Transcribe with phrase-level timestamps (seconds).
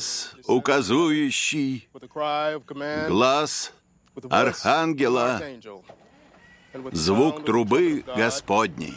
[0.00, 1.90] Глаз указующий,
[3.08, 3.72] глаз
[4.30, 5.42] архангела,
[6.92, 8.94] звук трубы Господней.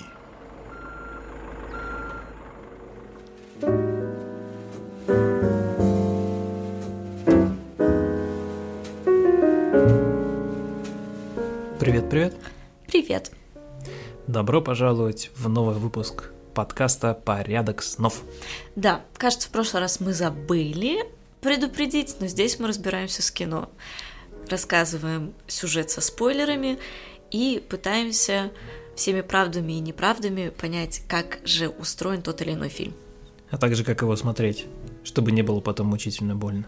[11.79, 12.33] Привет, привет.
[12.87, 13.31] Привет.
[14.27, 18.21] Добро пожаловать в новый выпуск подкаста «Порядок снов».
[18.75, 21.05] Да, кажется, в прошлый раз мы забыли
[21.41, 23.69] предупредить, но здесь мы разбираемся с кино.
[24.49, 26.79] Рассказываем сюжет со спойлерами
[27.31, 28.51] и пытаемся
[28.95, 32.93] всеми правдами и неправдами понять, как же устроен тот или иной фильм.
[33.49, 34.65] А также, как его смотреть,
[35.03, 36.65] чтобы не было потом мучительно больно.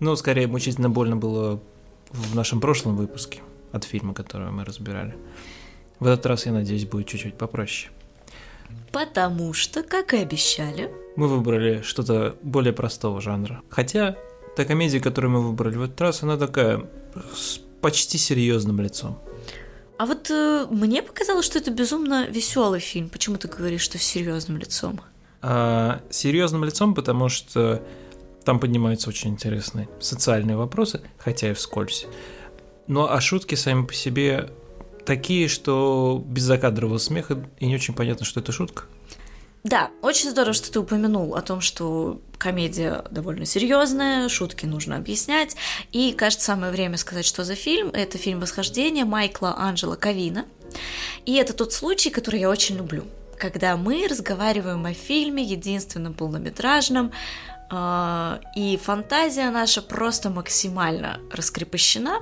[0.00, 1.60] Ну, скорее, мучительно больно было
[2.10, 3.40] в нашем прошлом выпуске
[3.72, 5.16] от фильма, который мы разбирали.
[6.00, 7.90] В этот раз, я надеюсь, будет чуть-чуть попроще.
[8.92, 13.60] Потому что, как и обещали, Мы выбрали что-то более простого жанра.
[13.70, 14.16] Хотя,
[14.56, 16.86] та комедия, которую мы выбрали в этот раз, она такая
[17.34, 19.18] с почти серьезным лицом.
[19.98, 23.08] а вот э, мне показалось, что это безумно веселый фильм.
[23.08, 25.00] Почему ты говоришь, что с серьезным лицом?
[25.42, 27.82] А, серьезным лицом, потому что
[28.44, 32.06] там поднимаются очень интересные социальные вопросы, хотя и вскользь.
[32.86, 34.50] Но а шутки сами по себе
[35.08, 38.84] такие, что без закадрового смеха и не очень понятно, что это шутка.
[39.64, 45.56] Да, очень здорово, что ты упомянул о том, что комедия довольно серьезная, шутки нужно объяснять.
[45.92, 47.88] И, кажется, самое время сказать, что за фильм.
[47.88, 50.44] Это фильм «Восхождение» Майкла Анджела Кавина.
[51.24, 53.04] И это тот случай, который я очень люблю.
[53.38, 57.12] Когда мы разговариваем о фильме, единственном полнометражном,
[57.70, 62.20] э, и фантазия наша просто максимально раскрепощена,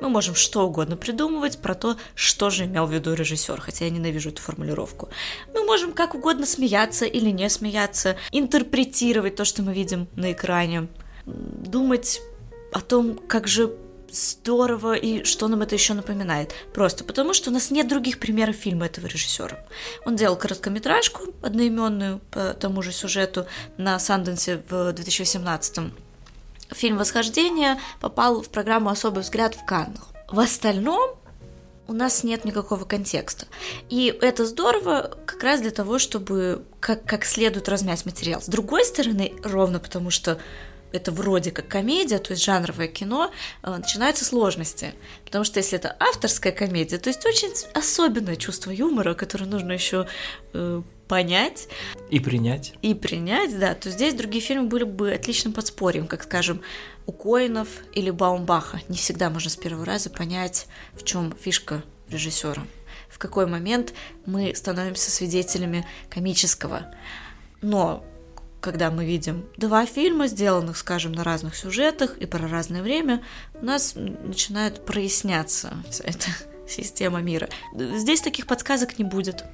[0.00, 3.90] мы можем что угодно придумывать про то, что же имел в виду режиссер, хотя я
[3.90, 5.08] ненавижу эту формулировку.
[5.54, 10.88] Мы можем как угодно смеяться или не смеяться, интерпретировать то, что мы видим на экране,
[11.26, 12.20] думать
[12.72, 13.74] о том, как же
[14.12, 16.52] здорово и что нам это еще напоминает.
[16.72, 19.64] Просто потому, что у нас нет других примеров фильма этого режиссера.
[20.04, 25.92] Он делал короткометражку одноименную по тому же сюжету на Санденсе в 2018
[26.72, 30.08] Фильм «Восхождение» попал в программу «Особый взгляд» в Каннах.
[30.30, 31.16] В остальном
[31.88, 33.46] у нас нет никакого контекста.
[33.88, 38.40] И это здорово как раз для того, чтобы как, как следует размять материал.
[38.40, 40.38] С другой стороны, ровно потому что
[40.92, 43.32] это вроде как комедия, то есть жанровое кино,
[43.62, 44.94] э, начинаются сложности.
[45.24, 50.06] Потому что если это авторская комедия, то есть очень особенное чувство юмора, которое нужно еще
[50.52, 51.66] э, понять
[52.08, 52.74] И принять.
[52.82, 56.62] и принять, да, то здесь другие фильмы были бы отличным подспорьем, как, скажем,
[57.04, 58.80] у Коинов или Баумбаха.
[58.88, 62.62] Не всегда можно с первого раза понять, в чем фишка режиссера,
[63.08, 63.92] в какой момент
[64.24, 66.94] мы становимся свидетелями комического.
[67.60, 68.04] Но
[68.60, 73.20] когда мы видим два фильма, сделанных, скажем, на разных сюжетах и про разное время,
[73.54, 76.28] у нас начинает проясняться вся эта
[76.70, 77.48] система мира.
[77.74, 79.44] Здесь таких подсказок не будет.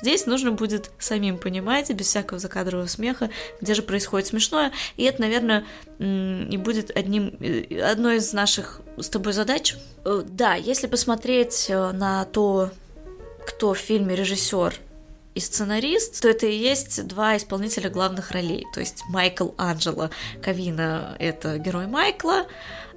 [0.00, 4.72] Здесь нужно будет самим понимать, без всякого закадрового смеха, где же происходит смешное.
[4.96, 5.64] И это, наверное,
[5.98, 9.76] и будет одним, э, одной из наших с тобой задач.
[10.04, 12.70] Э, Да, если посмотреть э, на то,
[13.46, 14.74] кто в фильме режиссер
[15.34, 18.66] и сценарист, то это и есть два исполнителя главных ролей.
[18.74, 20.10] То есть Майкл Анджело
[20.42, 22.46] Кавина— это герой Майкла,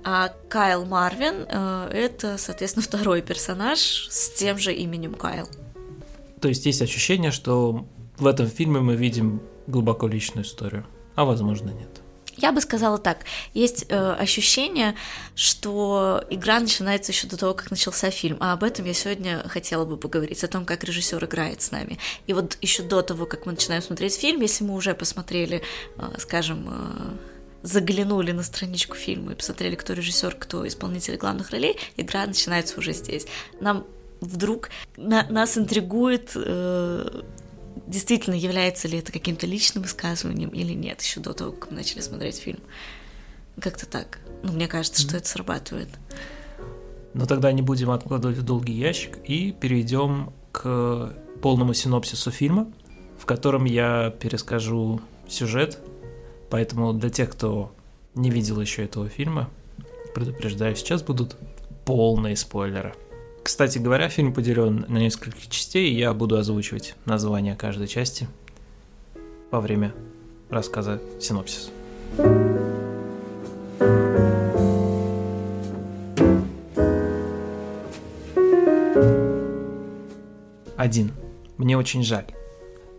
[0.03, 5.47] а Кайл Марвин э,— это, соответственно, второй персонаж с тем же именем Кайл.
[6.41, 7.85] То есть есть ощущение, что
[8.17, 12.03] в этом фильме мы видим глубоко личную историю, а возможно нет.
[12.35, 14.95] Я бы сказала так, есть э, ощущение,
[15.35, 19.85] что игра начинается еще до того, как начался фильм, а об этом я сегодня хотела
[19.85, 21.99] бы поговорить, о том, как режиссер играет с нами.
[22.25, 25.61] И вот еще до того, как мы начинаем смотреть фильм, если мы уже посмотрели,
[25.97, 27.32] э, скажем, э,
[27.63, 32.93] заглянули на страничку фильма и посмотрели, кто режиссер, кто исполнитель главных ролей, игра начинается уже
[32.93, 33.25] здесь.
[33.59, 33.85] Нам
[34.21, 37.21] вдруг на- нас интригует э,
[37.87, 42.01] действительно является ли это каким-то личным высказыванием или нет, еще до того, как мы начали
[42.01, 42.59] смотреть фильм.
[43.59, 44.19] Как-то так.
[44.43, 45.89] Ну, мне кажется, что это срабатывает.
[47.13, 52.71] Но тогда не будем откладывать в долгий ящик и перейдем к полному синопсису фильма,
[53.19, 55.79] в котором я перескажу сюжет.
[56.49, 57.71] Поэтому для тех, кто
[58.15, 59.49] не видел еще этого фильма,
[60.13, 61.35] предупреждаю, сейчас будут
[61.85, 62.93] полные спойлеры.
[63.43, 68.27] Кстати говоря, фильм поделен на несколько частей, и я буду озвучивать название каждой части
[69.51, 69.93] во время
[70.49, 71.69] рассказа синопсиса.
[80.77, 81.11] Один.
[81.57, 82.25] Мне очень жаль.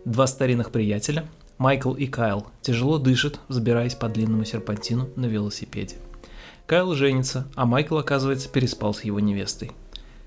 [0.05, 1.25] Два старинных приятеля,
[1.57, 5.95] Майкл и Кайл тяжело дышат, взбираясь по длинному серпантину на велосипеде.
[6.65, 9.71] Кайл женится, а Майкл, оказывается, переспал с его невестой.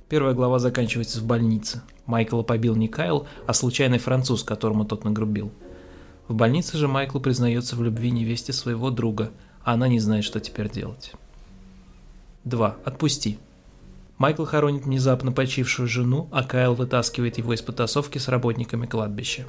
[0.09, 1.83] Первая глава заканчивается в больнице.
[2.07, 5.53] Майкла побил не Кайл, а случайный француз, которому тот нагрубил.
[6.29, 9.31] В больнице же Майкл признается в любви невесте своего друга,
[9.65, 11.13] а она не знает, что теперь делать.
[12.45, 12.77] 2.
[12.85, 13.39] Отпусти.
[14.17, 19.45] Майкл хоронит внезапно почившую жену, а Кайл вытаскивает его из потасовки с работниками кладбища.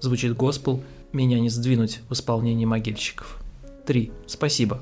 [0.00, 0.82] Звучит госпел
[1.12, 3.38] «Меня не сдвинуть» в исполнении могильщиков.
[3.86, 4.12] 3.
[4.26, 4.80] Спасибо.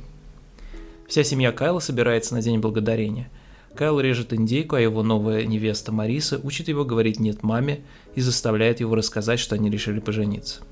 [1.09, 3.31] Вся семья Кайла собирается на День Благодарения–
[3.75, 7.81] Кайл режет индейку, а его новая невеста Мариса учит его говорить «нет» маме
[8.15, 10.63] и заставляет его рассказать, что они решили пожениться.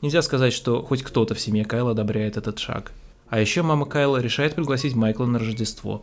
[0.00, 2.92] Нельзя сказать, что хоть кто-то в семье Кайла одобряет этот шаг.
[3.28, 6.02] А еще мама Кайла решает пригласить Майкла на Рождество.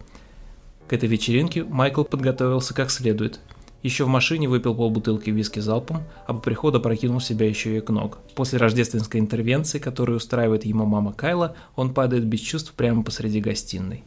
[0.88, 3.40] К этой вечеринке Майкл подготовился как следует.
[3.81, 7.90] Еще в машине выпил полбутылки виски залпом, а по приходу прокинул себя еще и к
[7.90, 8.20] ног.
[8.36, 14.04] После рождественской интервенции, которую устраивает ему мама Кайла, он падает без чувств прямо посреди гостиной.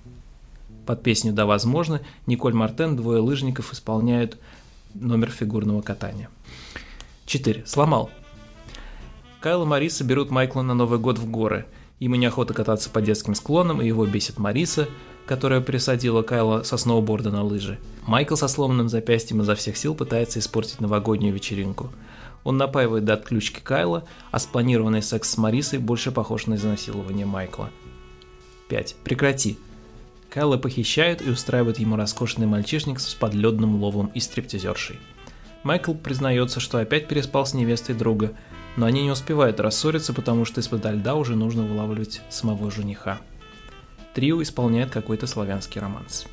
[0.85, 4.37] Под песню «Да, возможно» Николь Мартен двое лыжников исполняют
[4.95, 6.29] номер фигурного катания.
[7.27, 7.65] 4.
[7.67, 8.11] Сломал.
[9.41, 11.65] Кайл и Мариса берут Майкла на Новый год в горы.
[11.99, 14.89] Ему неохота кататься по детским склонам, и его бесит Мариса,
[15.27, 17.79] которая присадила Кайла со сноуборда на лыжи.
[18.07, 21.93] Майкл со сломанным запястьем изо всех сил пытается испортить новогоднюю вечеринку.
[22.45, 27.71] Он напаивает до отключки Кайла, а спланированный секс с Марисой больше похож на изнасилование Майкла.
[28.69, 28.97] 5.
[29.05, 29.59] Прекрати.
[30.29, 34.99] Кайла похищают и устраивают ему роскошный мальчишник с подледным ловом и стриптизершей.
[35.63, 38.33] Майкл признается, что опять переспал с невестой друга,
[38.77, 43.21] но они не успевают рассориться, потому что из-под льда уже нужно вылавливать самого жениха.
[44.15, 46.27] Трио исполняет какой-то славянский романс.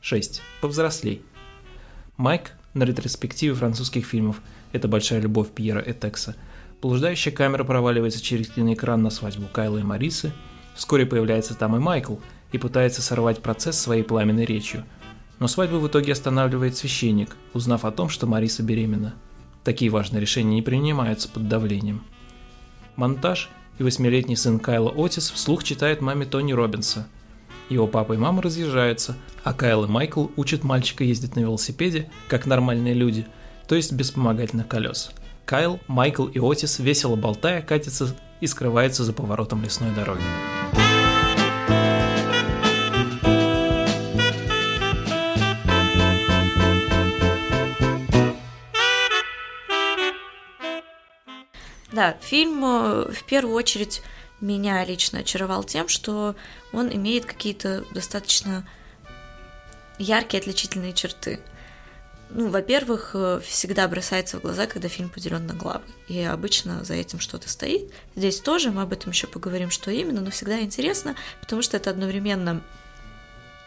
[0.00, 0.42] 6.
[0.60, 1.22] Повзрослей.
[2.16, 4.40] Майк на ретроспективе французских фильмов
[4.72, 6.36] «Это большая любовь Пьера Этекса».
[6.80, 10.32] Блуждающая камера проваливается через киноэкран на свадьбу Кайла и Марисы.
[10.74, 12.16] Вскоре появляется там и Майкл–
[12.52, 14.84] и пытается сорвать процесс своей пламенной речью.
[15.38, 19.14] Но свадьбу в итоге останавливает священник, узнав о том, что Мариса беременна.
[19.64, 22.04] Такие важные решения не принимаются под давлением.
[22.94, 27.06] Монтаж и восьмилетний сын Кайла Отис вслух читает маме Тони Робинса.
[27.68, 32.46] Его папа и мама разъезжаются, а Кайл и Майкл учат мальчика ездить на велосипеде, как
[32.46, 33.26] нормальные люди,
[33.66, 35.12] то есть без вспомогательных колес.
[35.46, 40.22] Кайл, Майкл и Отис, весело болтая, катятся и скрываются за поворотом лесной дороги.
[52.02, 54.02] Да, фильм э, в первую очередь
[54.40, 56.34] меня лично очаровал тем, что
[56.72, 58.68] он имеет какие-то достаточно
[60.00, 61.38] яркие отличительные черты.
[62.30, 65.84] Ну, во-первых, э, всегда бросается в глаза, когда фильм поделен на главы.
[66.08, 67.88] И обычно за этим что-то стоит.
[68.16, 71.90] Здесь тоже мы об этом еще поговорим, что именно, но всегда интересно, потому что это
[71.90, 72.62] одновременно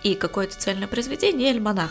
[0.05, 1.89] и какое-то цельное произведение, и альманах.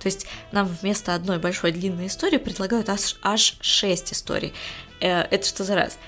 [0.00, 4.54] То есть нам вместо одной большой длинной истории предлагают аж, аж шесть историй.
[5.00, 5.98] Э, это что за раз?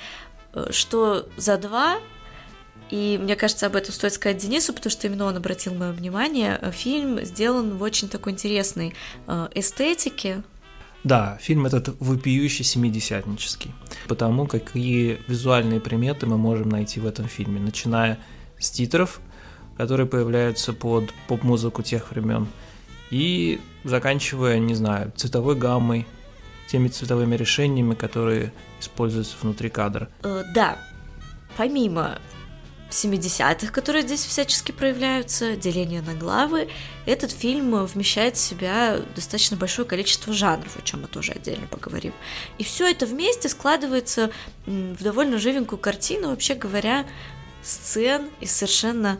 [0.55, 1.99] Э, что за два?
[2.91, 6.61] И мне кажется, об этом стоит сказать Денису, потому что именно он обратил мое внимание.
[6.63, 8.95] Э, фильм сделан в очень такой интересной
[9.53, 10.43] эстетике,
[11.05, 13.73] да, фильм этот вопиющий семидесятнический,
[14.09, 18.19] потому какие визуальные приметы мы можем найти в этом фильме, начиная
[18.59, 19.21] с титров,
[19.79, 22.49] которые появляются под поп-музыку тех времен,
[23.11, 26.07] и заканчивая, не знаю, цветовой гаммой,
[26.69, 30.09] теми цветовыми решениями, которые используются внутри кадра.
[30.23, 30.77] Э, да,
[31.57, 32.19] помимо
[32.91, 36.69] 70-х, которые здесь всячески проявляются, деление на главы,
[37.07, 42.13] этот фильм вмещает в себя достаточно большое количество жанров, о чем мы тоже отдельно поговорим.
[42.59, 44.31] И все это вместе складывается
[44.67, 47.07] в довольно живенькую картину, вообще говоря,
[47.63, 49.19] сцен из совершенно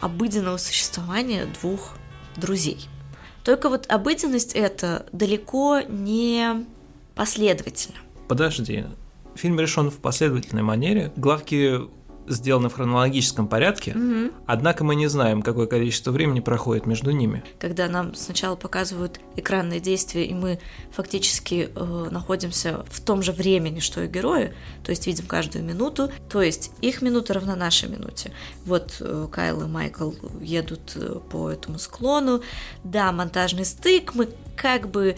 [0.00, 1.94] обыденного существования двух
[2.36, 2.88] друзей.
[3.44, 6.66] Только вот обыденность это далеко не
[7.14, 7.96] последовательно.
[8.28, 8.84] Подожди,
[9.34, 11.12] фильм решен в последовательной манере.
[11.16, 11.80] Главки
[12.28, 14.32] сделаны в хронологическом порядке, угу.
[14.46, 17.42] однако мы не знаем, какое количество времени проходит между ними.
[17.58, 20.58] Когда нам сначала показывают экранные действия, и мы
[20.92, 24.52] фактически э, находимся в том же времени, что и герои,
[24.84, 28.32] то есть видим каждую минуту, то есть их минута равна нашей минуте.
[28.64, 32.42] Вот э, Кайл и Майкл едут э, по этому склону,
[32.84, 35.16] да, монтажный стык, мы как бы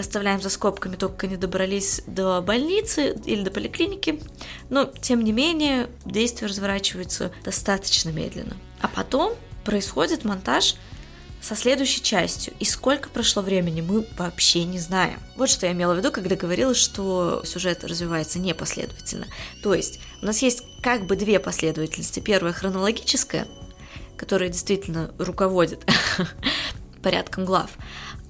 [0.00, 4.20] оставляем за скобками, только не добрались до больницы или до поликлиники,
[4.68, 8.56] но, тем не менее, действие разворачивается достаточно медленно.
[8.80, 10.76] А потом происходит монтаж
[11.40, 12.54] со следующей частью.
[12.58, 15.18] И сколько прошло времени, мы вообще не знаем.
[15.36, 19.26] Вот что я имела в виду, когда говорила, что сюжет развивается непоследовательно.
[19.62, 22.20] То есть у нас есть как бы две последовательности.
[22.20, 23.46] Первая хронологическая,
[24.16, 25.84] которая действительно руководит
[27.02, 27.70] порядком глав.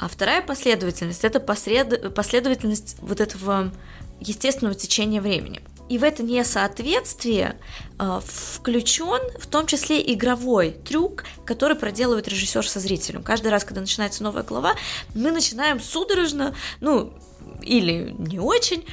[0.01, 2.15] А вторая последовательность– это послед...
[2.15, 3.71] последовательность вот этого
[4.19, 5.61] естественного течения времени.
[5.91, 7.57] И в это несоответствие
[7.99, 13.23] э, включен в том числе игровой трюк, который проделывает режиссер со зрителем.
[13.23, 14.75] Каждый раз, когда начинается новая глава,
[15.15, 17.13] мы начинаем судорожно, ну,
[17.61, 18.87] или не очень,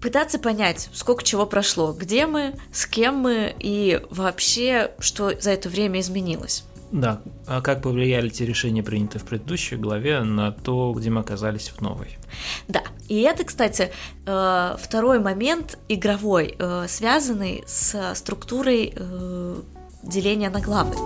[0.00, 5.68] пытаться понять, сколько чего прошло, где мы, с кем мы и вообще, что за это
[5.68, 6.64] время изменилось.
[6.92, 11.68] Да, а как повлияли те решения, принятые в предыдущей главе, на то, где мы оказались
[11.68, 12.18] в новой?
[12.66, 13.92] Да, и это, кстати,
[14.26, 19.56] э, второй момент игровой, э, связанный с структурой э,
[20.02, 20.96] деления на главы.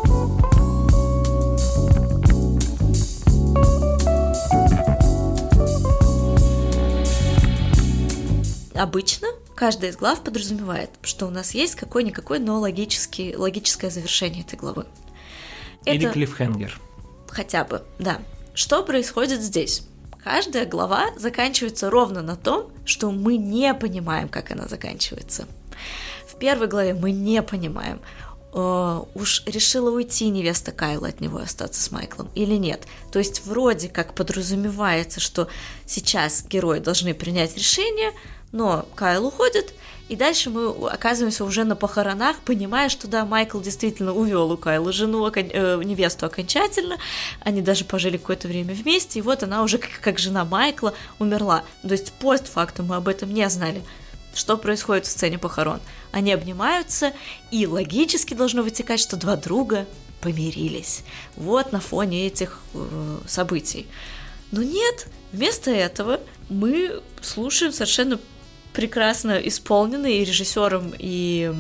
[8.75, 14.59] Обычно каждая из глав подразумевает, что у нас есть какой-никакой, но логический, логическое завершение этой
[14.59, 14.87] главы.
[15.85, 16.79] Или клиффхенгер.
[17.29, 18.21] Хотя бы, да.
[18.55, 19.83] Что происходит здесь?
[20.23, 25.47] Каждая глава заканчивается ровно на том, что мы не понимаем, как она заканчивается.
[26.26, 28.00] В первой главе мы не понимаем,
[28.55, 32.87] э, уж решила уйти невеста Кайла от него и остаться с Майклом или нет.
[33.12, 35.49] То есть вроде как подразумевается, что
[35.85, 38.12] сейчас герои должны принять решение,
[38.50, 39.75] но Кайл уходит,
[40.14, 44.92] и дальше мы оказываемся уже на похоронах, понимая, что да, Майкл действительно увел у Кайла
[44.92, 46.99] жену, э, невесту окончательно.
[47.40, 51.64] Они даже пожили какое-то время вместе, и вот она уже как, как жена Майкла умерла.
[51.83, 53.83] То есть постфактум мы об этом не знали.
[54.35, 55.80] Что происходит в сцене похорон?
[56.12, 57.12] Они обнимаются,
[57.50, 59.85] и логически должно вытекать, что два друга
[60.21, 61.02] помирились.
[61.35, 63.88] Вот на фоне этих э, событий.
[64.52, 68.21] Но нет, вместо этого мы слушаем совершенно
[68.75, 71.52] прекрасно исполненный и режиссером, и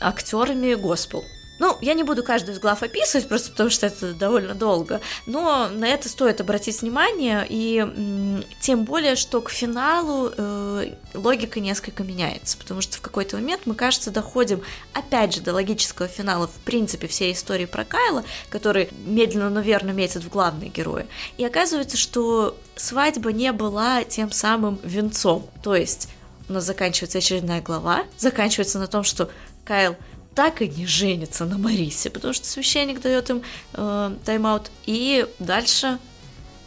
[0.00, 1.24] актерами госпел.
[1.58, 5.68] Ну, я не буду каждую из глав описывать, просто потому что это довольно долго, но
[5.68, 12.58] на это стоит обратить внимание, и тем более, что к финалу э, логика несколько меняется,
[12.58, 17.06] потому что в какой-то момент мы, кажется, доходим, опять же, до логического финала, в принципе,
[17.06, 21.06] всей истории про Кайла, который медленно, но верно метит в главные герои,
[21.38, 26.08] и оказывается, что свадьба не была тем самым венцом, то есть
[26.48, 29.30] у нас заканчивается очередная глава, заканчивается на том, что
[29.64, 29.96] Кайл
[30.36, 34.70] так и не женится на Марисе, потому что священник дает им э, тайм-аут.
[34.84, 35.98] И дальше,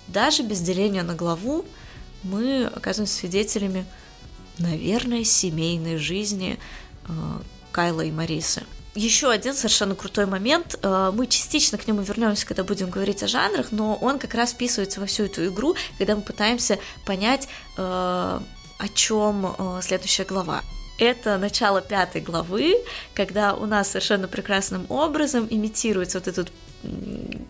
[0.07, 1.63] даже без деления на главу,
[2.23, 3.85] мы оказываемся свидетелями,
[4.57, 6.57] наверное, семейной жизни
[7.07, 7.11] э,
[7.71, 8.63] Кайла и Марисы.
[8.95, 10.79] Еще один совершенно крутой момент.
[10.81, 14.53] Э, мы частично к нему вернемся, когда будем говорить о жанрах, но он как раз
[14.53, 17.47] вписывается во всю эту игру, когда мы пытаемся понять,
[17.77, 20.63] э, о чем э, следующая глава.
[21.00, 22.75] Это начало пятой главы,
[23.13, 26.51] когда у нас совершенно прекрасным образом имитируется вот этот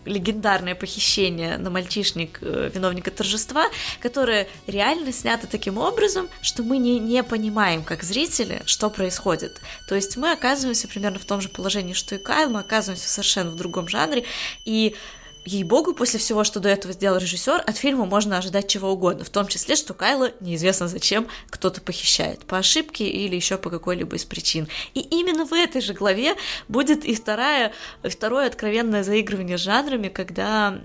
[0.04, 3.66] легендарное похищение на мальчишник э, виновника торжества,
[4.00, 9.60] которое реально снято таким образом, что мы не, не понимаем, как зрители, что происходит.
[9.88, 13.50] То есть мы оказываемся примерно в том же положении, что и Кайл, мы оказываемся совершенно
[13.50, 14.24] в другом жанре,
[14.64, 14.96] и
[15.44, 19.30] ей-богу, после всего, что до этого сделал режиссер, от фильма можно ожидать чего угодно, в
[19.30, 24.24] том числе, что Кайла неизвестно зачем кто-то похищает, по ошибке или еще по какой-либо из
[24.24, 24.68] причин.
[24.94, 26.36] И именно в этой же главе
[26.68, 30.78] будет и вторая, второе откровенное заигрывание с жанрами, когда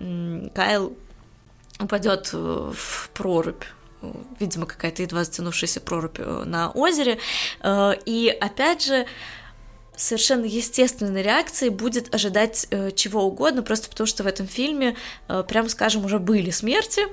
[0.54, 0.96] Кайл
[1.80, 3.64] упадет в прорубь
[4.40, 7.18] видимо, какая-то едва затянувшаяся прорубь э, на озере.
[7.62, 9.08] Э, и опять же,
[9.98, 14.96] совершенно естественной реакцией будет ожидать э, чего угодно, просто потому что в этом фильме,
[15.28, 17.04] э, прям скажем, уже были смерти,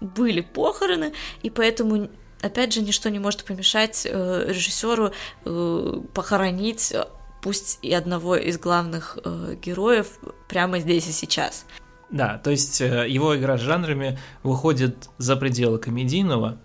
[0.00, 2.08] были похороны, и поэтому
[2.42, 5.12] опять же ничто не может помешать э, режиссеру
[5.44, 7.04] э, похоронить э,
[7.42, 10.18] пусть и одного из главных э, героев
[10.48, 11.64] прямо здесь и сейчас.
[12.10, 16.58] Да, то есть э, его игра с жанрами выходит за пределы комедийного,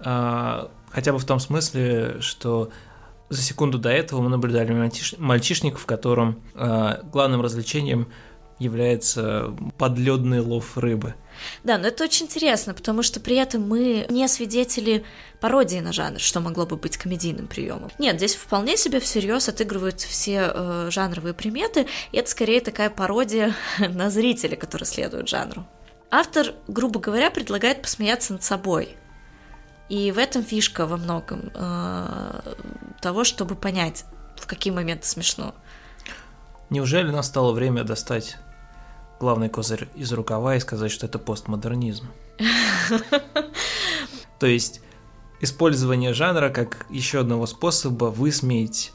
[0.00, 2.70] э, хотя бы в том смысле, что
[3.30, 5.14] за секунду до этого мы наблюдали мальчиш...
[5.18, 8.08] мальчишник, в котором э, главным развлечением
[8.58, 11.14] является подледный лов рыбы.
[11.64, 15.04] Да, но это очень интересно, потому что при этом мы не свидетели
[15.40, 17.90] пародии на жанр, что могло бы быть комедийным приемом.
[17.98, 23.54] Нет, здесь вполне себе всерьез отыгрывают все э, жанровые приметы, и это скорее такая пародия
[23.78, 25.66] на зрителя, который следует жанру.
[26.10, 28.96] Автор, грубо говоря, предлагает посмеяться над собой,
[29.90, 32.40] и в этом фишка во многом э,
[33.02, 34.06] того, чтобы понять,
[34.36, 35.54] в какие моменты смешно.
[36.70, 38.38] Неужели настало время достать
[39.20, 42.06] главный козырь из рукава и сказать, что это постмодернизм.
[44.40, 44.80] То есть
[45.40, 48.92] использование жанра как еще одного способа высмеять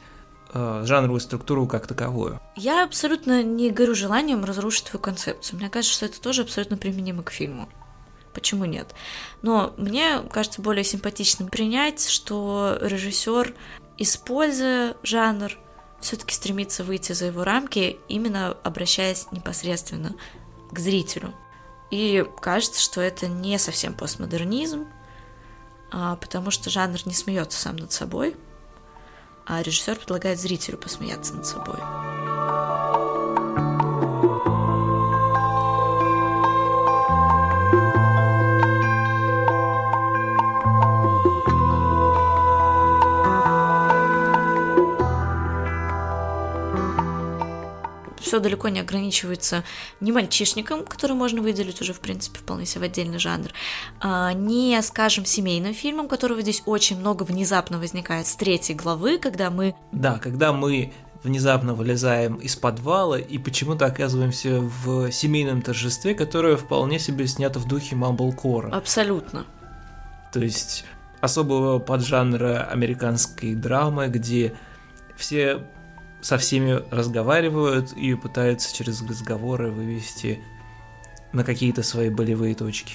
[0.52, 2.40] э, жанровую структуру как таковую.
[2.56, 5.60] Я абсолютно не горю желанием разрушить твою концепцию.
[5.60, 7.68] Мне кажется, что это тоже абсолютно применимо к фильму.
[8.36, 8.94] Почему нет?
[9.40, 13.54] Но мне кажется более симпатичным принять, что режиссер,
[13.96, 15.52] используя жанр,
[16.02, 20.14] все-таки стремится выйти за его рамки, именно обращаясь непосредственно
[20.70, 21.32] к зрителю.
[21.90, 24.86] И кажется, что это не совсем постмодернизм,
[25.90, 28.36] а, потому что жанр не смеется сам над собой,
[29.46, 31.78] а режиссер предлагает зрителю посмеяться над собой.
[48.26, 49.64] Все далеко не ограничивается
[50.00, 53.50] ни мальчишником, который можно выделить уже, в принципе, вполне себе в отдельный жанр,
[54.00, 59.50] а, не, скажем, семейным фильмом, которого здесь очень много внезапно возникает с третьей главы, когда
[59.50, 59.74] мы...
[59.92, 60.92] Да, когда мы
[61.22, 67.66] внезапно вылезаем из подвала и почему-то оказываемся в семейном торжестве, которое вполне себе снято в
[67.66, 68.70] духе мамблкора.
[68.74, 69.44] Абсолютно.
[70.32, 70.84] То есть
[71.20, 74.54] особого поджанра американской драмы, где
[75.16, 75.62] все
[76.26, 80.40] со всеми разговаривают и пытаются через разговоры вывести
[81.32, 82.94] на какие-то свои болевые точки.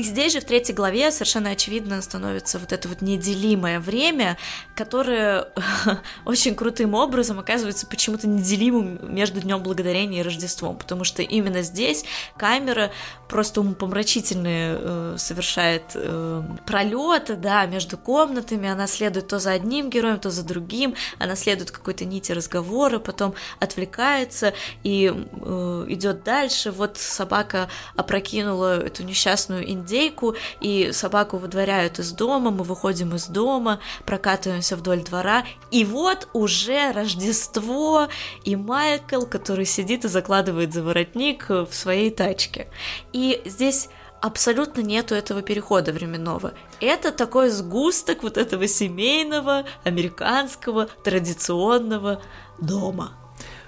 [0.00, 4.38] И здесь же в третьей главе совершенно очевидно становится вот это вот неделимое время,
[4.74, 5.48] которое
[6.24, 12.06] очень крутым образом оказывается почему-то неделимым между Днем Благодарения и Рождеством, потому что именно здесь
[12.38, 12.90] камера
[13.28, 20.18] просто умопомрачительные э, совершает э, пролеты, да, между комнатами, она следует то за одним героем,
[20.18, 26.70] то за другим, она следует какой-то нити разговора, потом отвлекается и э, идет дальше.
[26.70, 29.89] Вот собака опрокинула эту несчастную индейку,
[30.60, 36.92] и собаку выдворяют из дома, мы выходим из дома, прокатываемся вдоль двора, и вот уже
[36.92, 38.08] Рождество,
[38.44, 42.68] и Майкл, который сидит и закладывает за воротник в своей тачке.
[43.12, 43.88] И здесь
[44.20, 46.52] абсолютно нету этого перехода временного.
[46.80, 52.22] Это такой сгусток вот этого семейного, американского, традиционного
[52.60, 53.12] дома.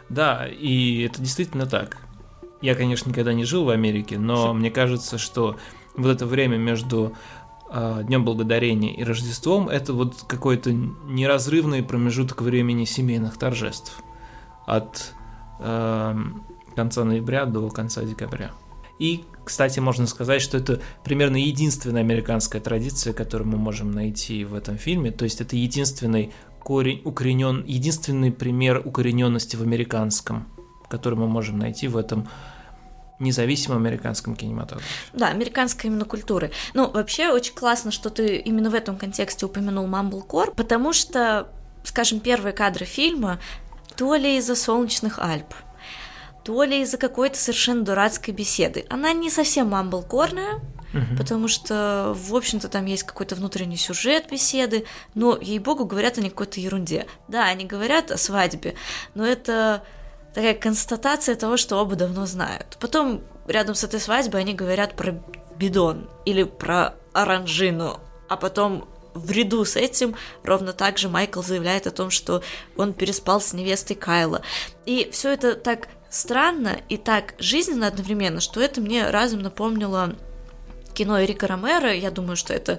[0.08, 1.96] Да, и это действительно так.
[2.60, 5.56] Я, конечно, никогда не жил в Америке, но мне кажется, что
[5.96, 7.14] вот это время между
[7.70, 14.02] э, Днем Благодарения и Рождеством это вот какой-то неразрывный промежуток времени семейных торжеств
[14.66, 15.14] от
[15.60, 16.16] э,
[16.74, 18.52] конца ноября до конца декабря.
[18.98, 24.54] И, кстати, можно сказать, что это примерно единственная американская традиция, которую мы можем найти в
[24.54, 25.10] этом фильме.
[25.10, 30.46] То есть это единственный корень укоренен, единственный пример укорененности в американском,
[30.88, 32.28] который мы можем найти в этом
[33.22, 34.88] независимом американском кинематографе.
[35.12, 36.50] Да, американской именно культуры.
[36.74, 41.48] Ну, вообще очень классно, что ты именно в этом контексте упомянул Mumblecore, потому что,
[41.84, 43.40] скажем, первые кадры фильма
[43.96, 45.54] то ли из-за солнечных Альп,
[46.44, 48.84] то ли из-за какой-то совершенно дурацкой беседы.
[48.90, 50.60] Она не совсем мамблкорная,
[50.92, 51.16] Uh-huh.
[51.16, 56.60] Потому что, в общем-то, там есть какой-то внутренний сюжет беседы, но, ей-богу, говорят они какой-то
[56.60, 57.06] ерунде.
[57.28, 58.74] Да, они говорят о свадьбе,
[59.14, 59.82] но это
[60.34, 62.76] такая констатация того, что оба давно знают.
[62.80, 65.22] Потом рядом с этой свадьбой они говорят про
[65.56, 71.86] бидон или про оранжину, а потом в ряду с этим ровно так же Майкл заявляет
[71.86, 72.42] о том, что
[72.76, 74.42] он переспал с невестой Кайла.
[74.86, 80.14] И все это так странно и так жизненно одновременно, что это мне разом напомнило
[80.94, 81.92] кино Эрика Ромеро.
[81.92, 82.78] Я думаю, что это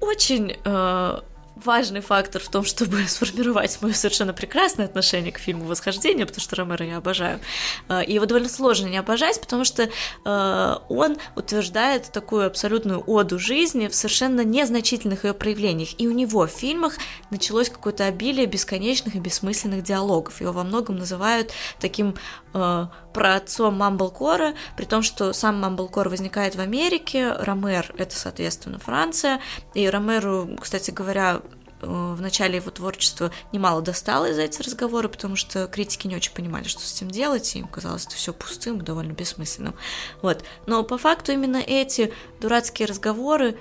[0.00, 1.20] очень э,
[1.56, 6.56] важный фактор в том, чтобы сформировать мое совершенно прекрасное отношение к фильму «Восхождение», потому что
[6.56, 7.40] Ромеро я обожаю.
[7.88, 9.88] А, и его довольно сложно не обожать, потому что
[10.24, 15.90] а, он утверждает такую абсолютную оду жизни в совершенно незначительных ее проявлениях.
[15.98, 16.96] И у него в фильмах
[17.30, 20.40] началось какое-то обилие бесконечных и бессмысленных диалогов.
[20.40, 22.14] Его во многом называют таким
[22.54, 28.78] э, про отцом Мамблкора, при том, что сам Мамблкор возникает в Америке, Ромер— это, соответственно,
[28.78, 29.40] Франция,
[29.74, 31.40] и Ромеру, кстати говоря,
[31.80, 36.32] э, в начале его творчества немало достало за эти разговоры, потому что критики не очень
[36.32, 39.74] понимали, что с этим делать, и им казалось это все пустым довольно бессмысленным.
[40.22, 40.44] Вот.
[40.66, 43.58] Но по факту именно эти дурацкие разговоры,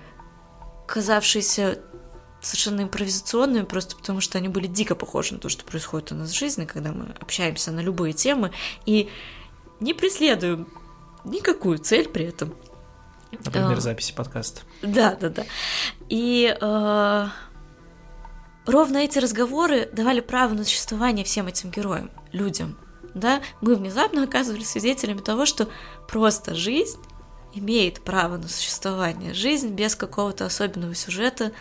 [0.88, 1.80] казавшиеся
[2.42, 6.32] совершенно импровизационными, просто потому что они были дико похожи на то, что происходит у нас
[6.32, 8.52] в жизни, когда мы общаемся на любые темы
[8.86, 9.10] и
[9.80, 10.68] не преследуем
[11.24, 12.54] никакую цель при этом.
[13.32, 14.62] Например, а, записи подкаста.
[14.82, 15.46] Да, да, да.
[16.10, 17.28] И э,
[18.66, 22.78] ровно эти разговоры давали право на существование всем этим героям, людям.
[23.14, 25.70] да, мы внезапно оказывались свидетелями того, что
[26.10, 27.00] просто жизнь
[27.54, 29.34] имеет право на существование.
[29.34, 31.52] Жизнь без какого-то особенного сюжета,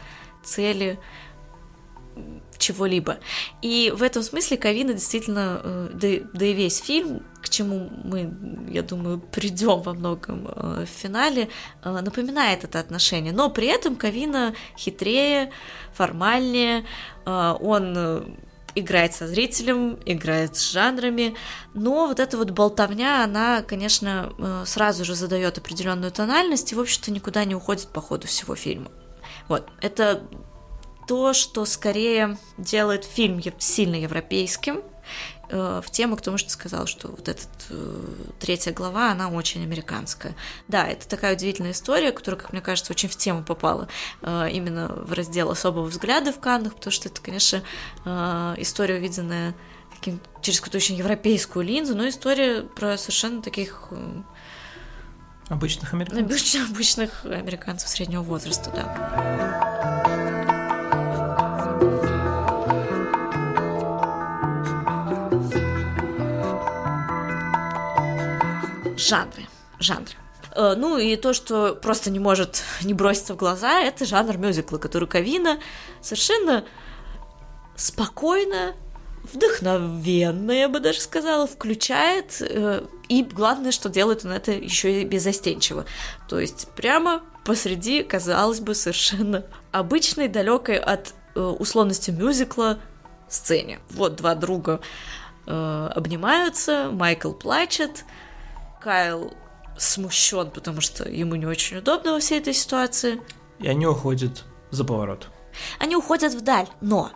[0.43, 0.99] цели,
[2.61, 3.19] чего-либо.
[3.63, 8.33] И в этом смысле Кавина действительно, э, да, да и весь фильм, к чему мы,
[8.69, 11.49] я думаю, придем во многом э, в финале,
[11.83, 13.33] э, напоминает это отношение.
[13.33, 15.51] Но при этом Кавина хитрее,
[15.95, 16.85] формальнее,
[17.25, 18.37] он
[18.75, 21.35] играет со зрителем, играет с жанрами,
[21.75, 24.33] но вот эта вот болтовня, она, конечно,
[24.65, 28.91] сразу же задает определенную тональность и, в общем-то, никуда не уходит по ходу всего фильма.
[29.51, 30.23] Вот, это
[31.09, 34.81] то, что скорее делает фильм сильно европейским,
[35.49, 38.05] э, в тему к тому, что сказал, что вот эта э,
[38.39, 40.37] третья глава, она очень американская.
[40.69, 43.89] Да, это такая удивительная история, которая, как мне кажется, очень в тему попала
[44.23, 47.65] э, именно в раздел особого взгляда в Каннах, потому что это, конечно,
[48.57, 49.57] история, увиденная
[50.43, 53.89] через какую-то очень европейскую линзу, но история про совершенно таких
[55.51, 56.71] Обычных американцев.
[56.71, 59.91] Обычных, американцев среднего возраста, да.
[69.11, 69.47] жанры.
[69.79, 70.15] Жанры.
[70.55, 74.79] Э, ну и то, что просто не может не броситься в глаза, это жанр мюзикла,
[74.79, 75.59] который Кавина
[76.01, 76.65] совершенно
[77.77, 78.75] спокойно,
[79.23, 85.05] вдохновенно, я бы даже сказала, включает, э, и главное, что делает он это еще и
[85.05, 85.85] безостенчиво.
[86.29, 92.79] То есть прямо посреди, казалось бы, совершенно обычной, далекой от э, условности мюзикла
[93.29, 93.81] сцене.
[93.91, 94.81] Вот два друга
[95.47, 98.05] обнимаются, Майкл плачет,
[98.81, 99.33] Кайл
[99.77, 103.21] смущен, потому что ему не очень удобно во всей этой ситуации.
[103.59, 105.29] И они уходят за поворот.
[105.79, 107.11] Они уходят вдаль, но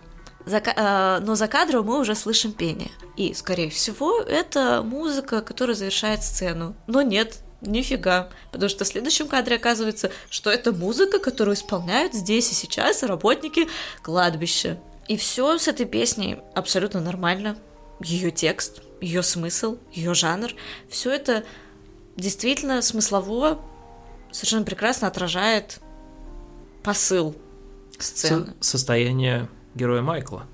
[0.47, 2.91] за, э, но за кадром мы уже слышим пение.
[3.17, 6.75] И, скорее всего, это музыка, которая завершает сцену.
[6.87, 8.31] Но нет, нифига.
[8.53, 13.69] Потому что в следующем кадре оказывается, что это музыка, которую исполняют здесь и сейчас работники
[14.03, 14.79] кладбища.
[15.09, 17.57] И все с этой песней абсолютно нормально.
[18.01, 20.51] Ее текст, ее смысл, ее жанр,
[20.89, 21.45] все это
[22.17, 23.61] действительно смыслово
[24.31, 25.81] совершенно прекрасно отражает
[26.83, 27.35] посыл
[27.99, 28.55] сцены.
[28.61, 30.45] Со состояние героя Майкла.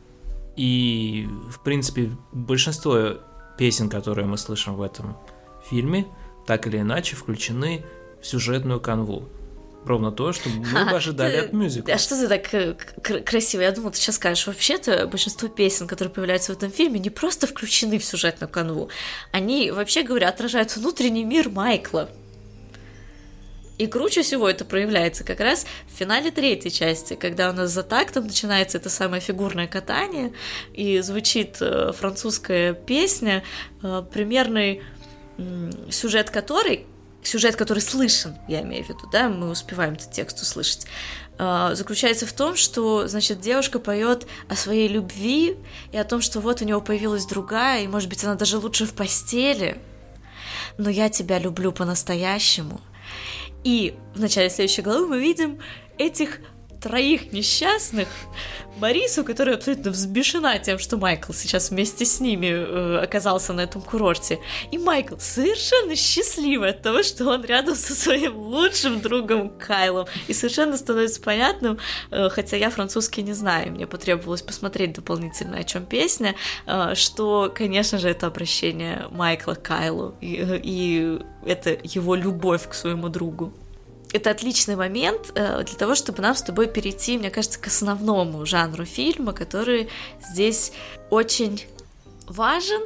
[0.56, 3.18] И, в принципе, большинство
[3.56, 5.16] песен, которые мы слышим в этом
[5.68, 6.06] фильме,
[6.46, 7.84] так или иначе включены
[8.20, 9.28] в сюжетную канву
[9.84, 11.94] ровно то, что мы бы ожидали от мюзикла.
[11.94, 12.74] А что ты так э,
[13.22, 13.62] красиво?
[13.62, 17.46] Я думала, ты сейчас скажешь, вообще-то большинство песен, которые появляются в этом фильме, не просто
[17.46, 18.90] включены в сюжетную канву,
[19.32, 22.10] они, вообще говоря, отражают внутренний мир Майкла.
[23.80, 27.82] И круче всего это проявляется как раз в финале третьей части, когда у нас за
[27.82, 30.34] тактом начинается это самое фигурное катание,
[30.74, 33.42] и звучит э, французская песня,
[33.82, 34.82] э, примерный
[35.90, 36.86] сюжет которой
[37.22, 40.86] сюжет, который слышен, я имею в виду, да, мы успеваем этот текст услышать,
[41.38, 45.56] а, заключается в том, что, значит, девушка поет о своей любви
[45.92, 48.84] и о том, что вот у него появилась другая, и, может быть, она даже лучше
[48.84, 49.80] в постели,
[50.76, 52.80] но я тебя люблю по-настоящему.
[53.64, 55.58] И в начале следующей главы мы видим
[55.98, 56.40] этих
[56.80, 58.08] троих несчастных,
[58.80, 63.82] Марису, которая абсолютно взбешена тем, что Майкл сейчас вместе с ними э, оказался на этом
[63.82, 64.38] курорте.
[64.70, 70.06] И Майкл совершенно счастливый от того, что он рядом со своим лучшим другом Кайлом.
[70.28, 71.78] И совершенно становится понятным,
[72.10, 76.34] э, хотя я французский не знаю, мне потребовалось посмотреть дополнительно, о чем песня,
[76.66, 82.72] э, что, конечно же, это обращение Майкла к Кайлу, и, и это его любовь к
[82.72, 83.52] своему другу
[84.12, 88.44] это отличный момент э, для того, чтобы нам с тобой перейти, мне кажется, к основному
[88.46, 89.88] жанру фильма, который
[90.30, 90.72] здесь
[91.10, 91.64] очень
[92.26, 92.82] важен.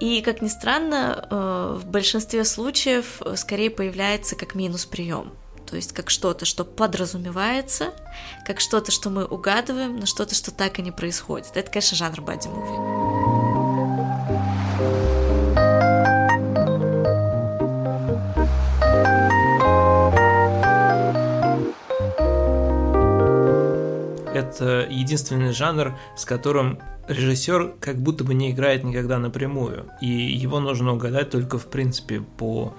[0.00, 5.32] И, как ни странно, э, в большинстве случаев скорее появляется как минус прием.
[5.66, 7.94] То есть как что-то, что подразумевается,
[8.46, 11.56] как что-то, что мы угадываем, но что-то, что так и не происходит.
[11.56, 13.33] Это, конечно, жанр бади-муви.
[24.54, 30.60] Это единственный жанр, с которым режиссер как будто бы не играет никогда напрямую, и его
[30.60, 32.74] нужно угадать только в принципе по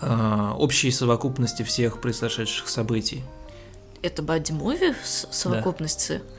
[0.00, 3.22] э, общей совокупности всех произошедших событий.
[4.00, 6.18] Это бадди-муви совокупности?
[6.18, 6.34] Да.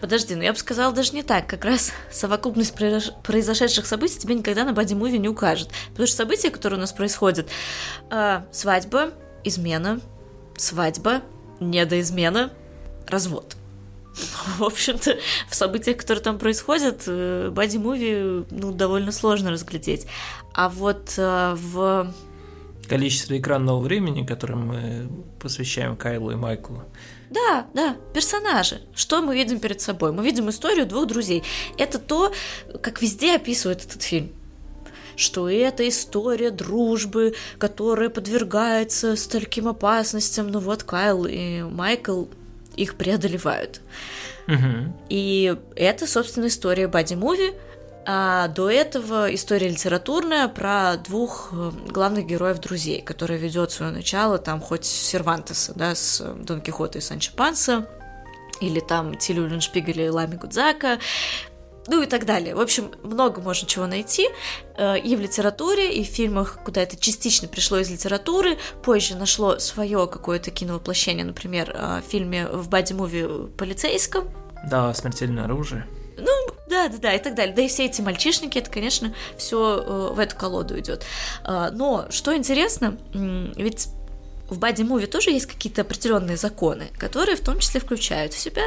[0.00, 1.46] Подожди, ну я бы сказала даже не так.
[1.46, 5.68] Как раз совокупность произошедших событий тебе никогда на бадди-муви не укажет.
[5.90, 7.48] Потому что события, которые у нас происходят,
[8.10, 9.10] э, свадьба,
[9.44, 10.00] измена,
[10.56, 11.20] свадьба,
[11.60, 12.50] недоизмена,
[13.08, 13.56] развод.
[14.58, 20.06] в общем-то, в событиях, которые там происходят, э, боди-муви, ну, довольно сложно разглядеть.
[20.54, 22.12] А вот э, в...
[22.88, 25.08] Количество экранного времени, которое мы
[25.40, 26.82] посвящаем Кайлу и Майклу.
[27.30, 28.82] Да, да, персонажи.
[28.94, 30.12] Что мы видим перед собой?
[30.12, 31.42] Мы видим историю двух друзей.
[31.78, 32.32] Это то,
[32.82, 34.32] как везде описывает этот фильм
[35.14, 42.24] что это история дружбы, которая подвергается стольким опасностям, но вот Кайл и Майкл
[42.76, 43.80] их преодолевают.
[44.48, 44.92] Угу.
[45.08, 47.54] И это, собственно, история Бади-муви,
[48.04, 54.60] а до этого история литературная про двух э, главных героев-друзей, которая ведет свое начало там
[54.60, 57.86] хоть с Сервантеса, да, с Дон Кихота и Санчо Панса,
[58.60, 60.98] или там Тилю Леншпигеля и Лами Гудзака,
[61.92, 62.54] ну и так далее.
[62.54, 64.26] В общем, много можно чего найти
[64.78, 69.58] э, и в литературе, и в фильмах, куда это частично пришло из литературы, позже нашло
[69.58, 74.30] свое какое-то киновоплощение, например, э, в фильме в бади-муви «Полицейском».
[74.70, 75.86] Да, «Смертельное оружие».
[76.16, 77.54] Ну, да, да, да, и так далее.
[77.54, 81.04] Да и все эти мальчишники, это, конечно, все э, в эту колоду идет.
[81.44, 83.88] Но что интересно, ведь
[84.48, 88.62] в бади-муви тоже есть какие-то определенные законы, которые в том числе включают в себя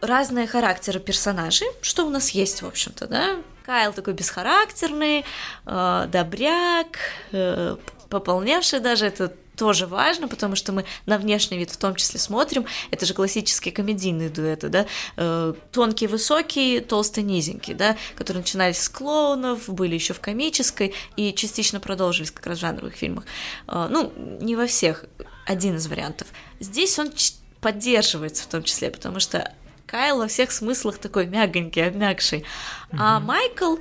[0.00, 3.36] разные характеры персонажей, что у нас есть, в общем-то, да.
[3.64, 5.24] Кайл такой бесхарактерный,
[5.66, 6.98] э, добряк,
[7.32, 7.76] э,
[8.08, 12.64] пополневший даже, это тоже важно, потому что мы на внешний вид в том числе смотрим,
[12.90, 14.86] это же классические комедийные дуэты, да,
[15.18, 21.34] э, тонкий, высокий, толстый, низенький, да, которые начинались с клоунов, были еще в комической и
[21.34, 23.24] частично продолжились как раз в жанровых фильмах.
[23.68, 24.10] Э, ну,
[24.40, 25.04] не во всех,
[25.46, 26.28] один из вариантов.
[26.58, 27.12] Здесь он
[27.60, 29.52] поддерживается в том числе, потому что
[29.90, 32.38] Кайл во всех смыслах такой мягонький, обмякший.
[32.40, 32.96] Mm-hmm.
[33.00, 33.76] А Майкл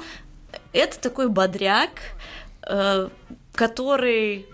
[0.73, 1.91] это такой бодряк,
[2.63, 3.09] э,
[3.53, 4.47] который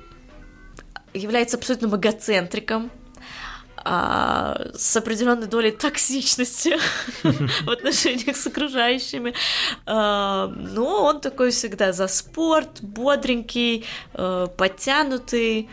[1.14, 2.92] является абсолютным эгоцентриком,
[3.88, 6.76] а, с определенной долей токсичности
[7.24, 9.34] в отношениях с окружающими.
[9.86, 15.70] А, но он такой всегда за спорт, бодренький, э, подтянутый,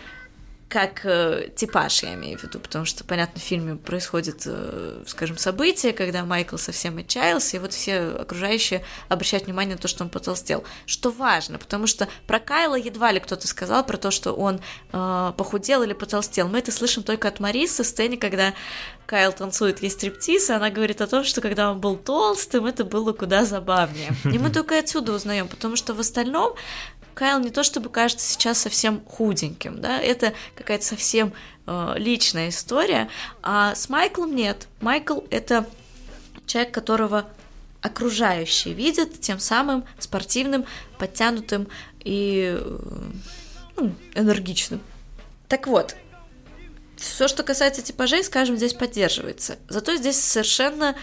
[0.72, 5.37] как э, типаж, я имею в виду, потому что, понятно, в фильме происходит, э, скажем,
[5.37, 10.08] событие, когда Майкл совсем отчаялся, и вот все окружающие обращают внимание на то, что он
[10.08, 10.64] потолстел.
[10.87, 15.32] Что важно, потому что про Кайла едва ли кто-то сказал про то, что он э,
[15.37, 16.48] похудел или потолстел.
[16.48, 18.54] Мы это слышим только от Марисы в сцене, когда
[19.04, 22.87] Кайл танцует ей стриптиз, и она говорит о том, что когда он был толстым, это
[22.87, 24.12] было куда забавнее.
[24.24, 26.54] И мы только отсюда узнаем, потому что в остальном
[27.14, 31.33] Кайл не то чтобы кажется сейчас совсем худеньким, да, это какая-то совсем
[31.66, 33.09] э, личная история,
[33.42, 34.68] а с Майклом нет.
[34.81, 35.66] Майкл это
[36.46, 37.29] человек, которого
[37.81, 40.64] окружающие видят тем самым спортивным,
[40.98, 41.68] подтянутым
[42.01, 42.81] и э,
[43.77, 44.81] ну, энергичным.
[45.48, 45.96] Так вот,
[46.96, 49.59] все, что касается типажей, скажем, здесь поддерживается.
[49.68, 50.94] Зато здесь совершенно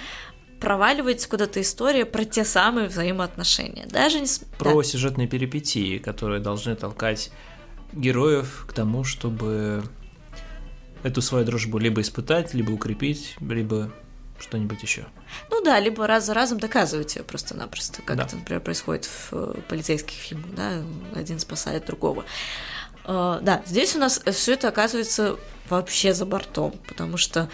[0.59, 3.85] проваливается куда-то история про те самые взаимоотношения.
[3.87, 4.27] Даже не...
[4.57, 4.83] Про да.
[4.83, 7.31] сюжетные перипетии, которые должны толкать
[7.93, 9.83] героев к тому, чтобы
[11.03, 13.91] эту свою дружбу либо испытать, либо укрепить, либо
[14.39, 15.05] что-нибудь еще.
[15.49, 18.23] Ну да, либо раз за разом доказывать ее просто-напросто, как да.
[18.23, 20.81] это, например, происходит в э, полицейских фильмах, да,
[21.15, 22.25] один спасает другого.
[23.05, 25.37] Uh, да, здесь у нас все это оказывается
[25.69, 27.49] вообще за бортом, потому что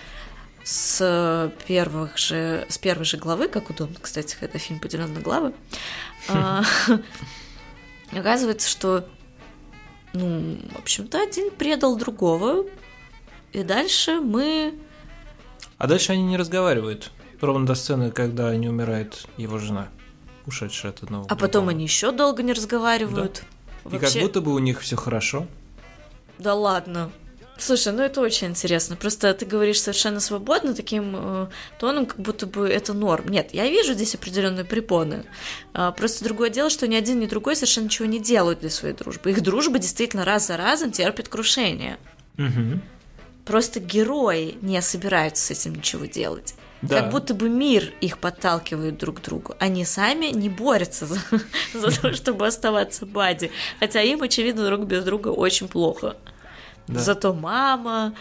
[0.65, 5.54] с первых же, с первой же главы, как удобно, кстати, когда фильм поделен на главы,
[6.28, 6.63] а,
[8.12, 9.08] оказывается, что,
[10.13, 12.65] ну, в общем-то, один предал другого,
[13.54, 14.73] и дальше мы...
[15.78, 17.12] А дальше они не разговаривают.
[17.41, 19.89] Ровно до сцены, когда не умирает его жена,
[20.47, 21.28] ушедшая от одного.
[21.30, 23.43] А потом они еще долго не разговаривают.
[23.84, 23.97] Да.
[23.97, 25.45] И как будто бы у них все хорошо.
[26.39, 27.12] Да ладно.
[27.58, 28.96] Слушай, ну это очень интересно.
[28.96, 31.48] Просто ты говоришь совершенно свободно, таким э,
[31.80, 33.30] тоном, как будто бы это норм.
[33.30, 35.24] Нет, я вижу здесь определенные препоны.
[35.74, 38.94] А, просто другое дело, что ни один, ни другой совершенно ничего не делают для своей
[38.94, 39.32] дружбы.
[39.32, 41.98] Их дружба действительно раз за разом терпит крушение.
[42.38, 42.82] Угу.
[43.46, 46.56] Просто герои не собираются с этим ничего делать.
[46.82, 47.02] Да.
[47.02, 49.56] Как будто бы мир их подталкивает друг к другу.
[49.60, 51.20] Они сами не борются за,
[51.74, 53.50] за то, чтобы оставаться бади.
[53.80, 56.18] Хотя им, очевидно, друг без друга очень плохо.
[56.88, 57.00] Да.
[57.00, 58.13] Зато мама,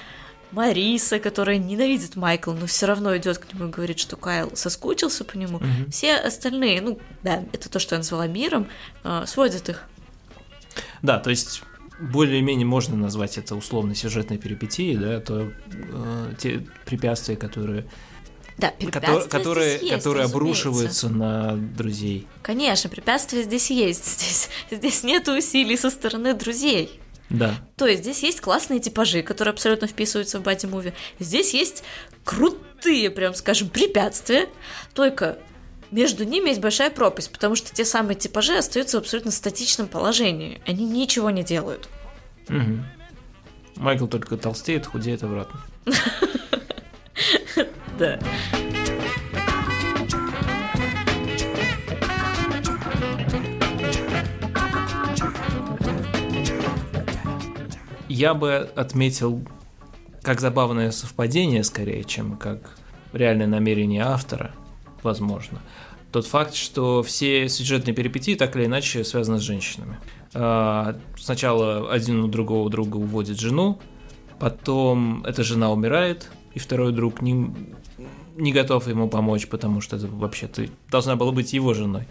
[0.54, 5.24] Мариса, которая ненавидит Майкла, но все равно идет к нему и говорит, что Кайл соскучился
[5.24, 5.58] по нему.
[5.58, 5.90] Угу.
[5.90, 8.68] Все остальные, ну да, это то, что я назвала миром,
[9.02, 9.82] э, сводят их.
[11.02, 11.62] Да, то есть
[12.00, 17.86] более-менее можно назвать это условно сюжетной перипетией, да, то э, те препятствия, которые
[18.56, 22.28] да, препятствия которые, здесь есть, которые обрушиваются на друзей.
[22.42, 24.04] Конечно, препятствия здесь есть.
[24.20, 27.00] Здесь, здесь нет усилий со стороны друзей.
[27.30, 27.54] Да.
[27.76, 30.92] То есть здесь есть классные типажи, которые абсолютно вписываются в боди-муви.
[31.18, 31.82] Здесь есть
[32.22, 34.48] крутые, прям скажем, препятствия,
[34.92, 35.38] только
[35.90, 40.60] между ними есть большая пропасть, потому что те самые типажи остаются в абсолютно статичном положении.
[40.66, 41.88] Они ничего не делают.
[42.48, 42.84] Угу.
[43.76, 45.60] Майкл только толстеет, худеет обратно.
[47.96, 48.18] Да.
[58.08, 59.42] Я бы отметил
[60.22, 62.76] как забавное совпадение, скорее, чем как
[63.12, 64.52] реальное намерение автора,
[65.02, 65.60] возможно,
[66.12, 69.98] тот факт, что все сюжетные перипетии так или иначе связаны с женщинами.
[70.32, 73.80] А, сначала один у другого друга уводит жену,
[74.38, 77.52] потом эта жена умирает, и второй друг не,
[78.36, 82.06] не готов ему помочь, потому что это вообще-то должна была быть его женой.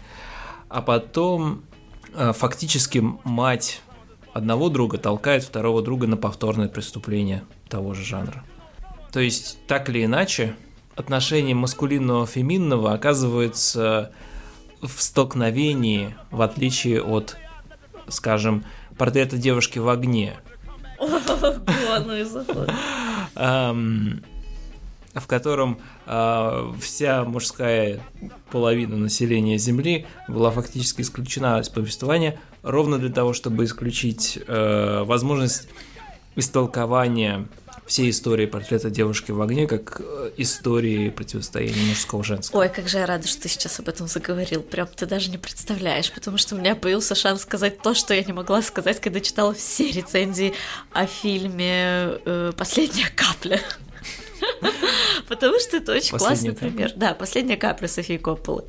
[0.68, 1.62] А потом
[2.14, 3.80] а, фактически мать
[4.34, 8.44] одного друга толкает второго друга на повторное преступление того же жанра.
[9.12, 10.56] То есть, так или иначе,
[10.96, 14.10] отношение маскулинного-феминного оказывается
[14.82, 17.36] в столкновении, в отличие от,
[18.08, 18.64] скажем,
[18.98, 20.34] портрета девушки в огне.
[25.14, 28.00] в котором э, вся мужская
[28.50, 35.68] половина населения Земли была фактически исключена из повествования ровно для того, чтобы исключить э, возможность
[36.34, 37.46] истолкования
[37.86, 42.60] всей истории портрета девушки в огне как э, истории противостояния мужского женского.
[42.60, 44.62] Ой, как же я рада, что ты сейчас об этом заговорил.
[44.62, 48.24] Прям ты даже не представляешь, потому что у меня появился шанс сказать то, что я
[48.24, 50.54] не могла сказать, когда читала все рецензии
[50.92, 53.60] о фильме э, «Последняя капля».
[55.28, 56.92] Потому что это очень классный пример.
[56.96, 58.64] Да, последняя капля Софии Копполы.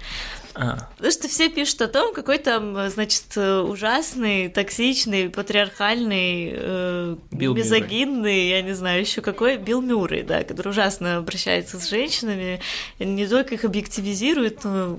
[0.56, 0.88] А.
[0.96, 8.62] Потому что все пишут о том, какой там, значит, ужасный, токсичный, патриархальный, э, мизогинный, я
[8.62, 12.62] не знаю, еще какой, Билл Мюррей, да, который ужасно обращается с женщинами,
[13.00, 14.98] не только их объективизирует, но,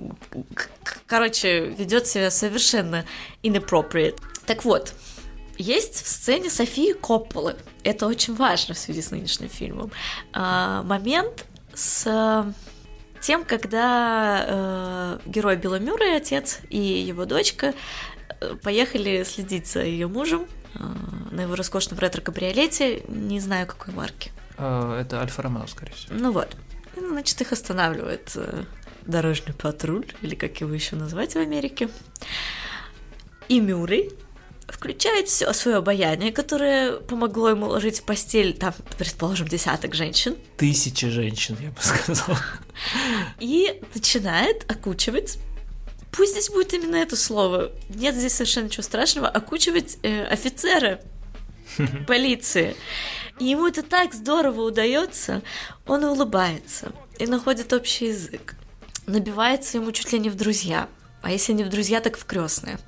[1.07, 3.07] короче, ведет себя совершенно
[3.43, 4.21] inappropriate.
[4.45, 4.93] Так вот,
[5.57, 9.91] есть в сцене Софии Копполы, это очень важно в связи с нынешним фильмом,
[10.35, 12.53] а, момент с
[13.27, 17.75] тем, когда э, герой Билла Мюррей, отец и его дочка
[18.41, 20.79] э, поехали следить за ее мужем э,
[21.33, 24.31] на его роскошном ретро-кабриолете, не знаю какой марки.
[24.59, 26.15] Э, это Альфа Ромео, скорее всего.
[26.17, 26.57] Ну вот.
[26.97, 28.63] Значит, их останавливает э,
[29.07, 31.89] дорожный патруль, или как его еще назвать в Америке.
[33.49, 34.13] И Мюррей
[34.69, 40.37] включает все свое обаяние, которое помогло ему ложить в постель, там, предположим, десяток женщин.
[40.57, 42.37] Тысячи женщин, я бы сказал.
[43.39, 45.39] И начинает окучивать
[46.17, 51.01] пусть здесь будет именно это слово, нет здесь совершенно ничего страшного, окучивать э, офицера
[52.07, 52.75] полиции.
[53.39, 55.43] И ему это так здорово удается,
[55.87, 58.57] он улыбается и находит общий язык,
[59.07, 60.89] набивается ему чуть ли не в друзья,
[61.23, 62.79] а если не в друзья, так в крестные.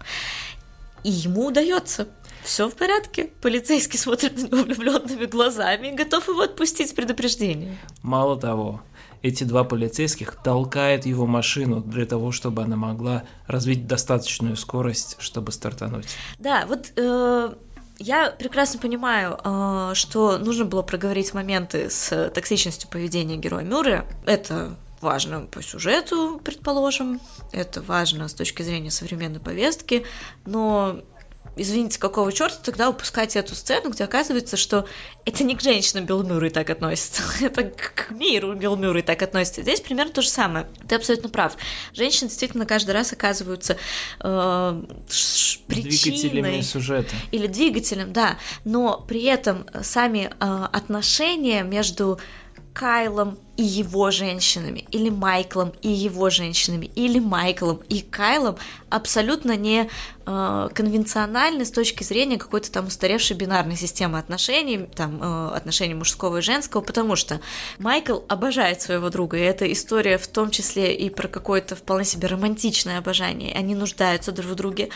[1.04, 2.08] И ему удается.
[2.42, 3.30] Все в порядке.
[3.42, 7.76] Полицейский смотрит на него влюбленными глазами и готов его отпустить с предупреждением.
[8.02, 8.80] Мало того,
[9.22, 15.52] эти два полицейских толкают его машину для того, чтобы она могла развить достаточную скорость, чтобы
[15.52, 16.06] стартануть.
[16.38, 17.54] Да, вот э,
[17.98, 24.04] я прекрасно понимаю, э, что нужно было проговорить моменты с токсичностью поведения героя Мюррея.
[24.24, 27.20] Это важно по сюжету, предположим,
[27.52, 30.04] это важно с точки зрения современной повестки,
[30.46, 31.02] но
[31.58, 34.86] извините, какого черта тогда упускать эту сцену, где оказывается, что
[35.24, 39.62] это не к женщинам Билл Мюррей так относится, это к миру Билл Мюррей так относится.
[39.62, 40.68] Здесь примерно то же самое.
[40.88, 41.56] Ты абсолютно прав.
[41.92, 43.76] Женщины действительно каждый раз оказываются
[44.20, 44.82] э,
[45.66, 46.62] причиной...
[46.62, 47.14] сюжета.
[47.30, 48.38] Или двигателем, да.
[48.64, 52.18] Но при этом сами э, отношения между
[52.78, 58.56] Кайлом и его женщинами, или Майклом и его женщинами, или Майклом и Кайлом
[58.88, 59.90] абсолютно не
[60.26, 66.36] э, конвенциональны с точки зрения какой-то там устаревшей бинарной системы отношений, там э, отношений мужского
[66.36, 67.40] и женского, потому что
[67.80, 72.28] Майкл обожает своего друга, и эта история в том числе и про какое-то вполне себе
[72.28, 73.56] романтичное обожание.
[73.56, 74.90] Они нуждаются друг в друге,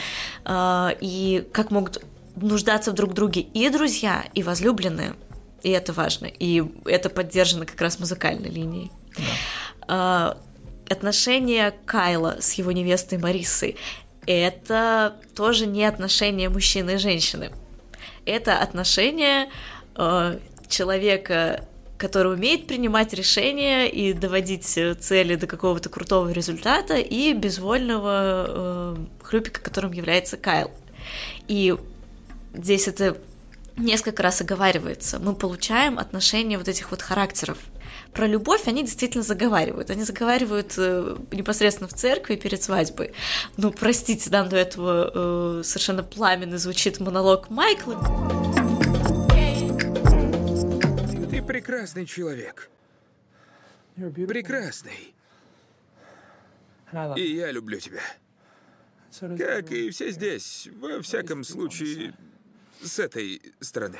[0.44, 2.00] э, и как могут
[2.36, 5.16] нуждаться в друг друге и друзья, и возлюбленные
[5.62, 8.90] и это важно, и это поддержано как раз музыкальной линией.
[9.16, 9.24] Да.
[9.88, 10.38] А,
[10.88, 13.76] отношения Кайла с его невестой Марисой—
[14.26, 17.50] это тоже не отношения мужчины и женщины.
[18.24, 19.48] Это отношения
[19.96, 20.38] э,
[20.68, 21.66] человека,
[21.98, 29.60] который умеет принимать решения и доводить цели до какого-то крутого результата, и безвольного э, хлюпика,
[29.60, 30.70] которым является Кайл.
[31.48, 31.74] И
[32.54, 33.16] здесь это
[33.76, 35.18] несколько раз оговаривается.
[35.18, 37.58] Мы получаем отношения вот этих вот характеров.
[38.12, 39.90] Про любовь они действительно заговаривают.
[39.90, 43.12] Они заговаривают э, непосредственно в церкви перед свадьбой.
[43.56, 47.96] Ну, простите, да, до этого э, совершенно пламенно звучит монолог Майкла.
[51.30, 52.68] Ты прекрасный человек.
[53.96, 55.14] Прекрасный.
[57.16, 58.02] И я люблю тебя.
[59.20, 62.14] Как и все здесь, во всяком случае,
[62.82, 63.98] с этой стороны.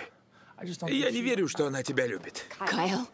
[0.88, 2.44] Я не верю, что она тебя любит.
[2.58, 3.08] Кайл,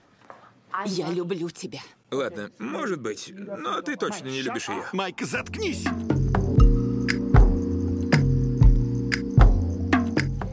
[0.86, 1.80] я люблю тебя.
[2.10, 4.84] Ладно, может быть, но ты точно не любишь ее.
[4.92, 5.84] Майк, заткнись!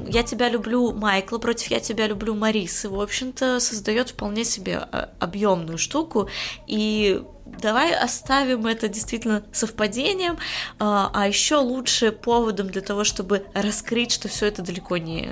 [0.07, 5.13] Я тебя люблю Майкла против Я тебя люблю Марисы, в общем-то, создает вполне себе а,
[5.19, 6.29] объемную штуку.
[6.67, 10.37] И давай оставим это действительно совпадением,
[10.79, 15.29] а, а еще лучше поводом для того, чтобы раскрыть, что все это далеко не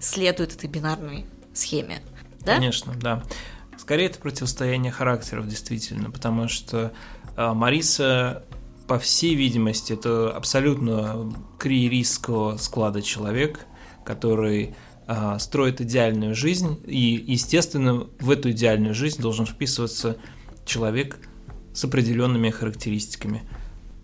[0.00, 2.02] следует этой бинарной схеме.
[2.40, 2.56] Да?
[2.56, 3.22] Конечно, да.
[3.76, 6.92] Скорее это противостояние характеров, действительно, потому что
[7.36, 8.44] а, Мариса,
[8.86, 13.66] по всей видимости, это абсолютно карьеристского склада человек,
[14.04, 14.74] который
[15.06, 20.16] а, строит идеальную жизнь, и, естественно, в эту идеальную жизнь должен вписываться
[20.64, 21.18] человек
[21.74, 23.42] с определенными характеристиками,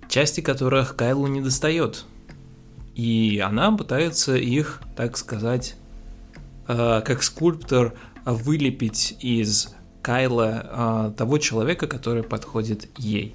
[0.09, 2.05] части которых Кайлу не достает.
[2.95, 5.77] И она пытается их, так сказать,
[6.67, 7.95] а, как скульптор
[8.27, 13.35] вылепить из Кайла а, того человека, который подходит ей.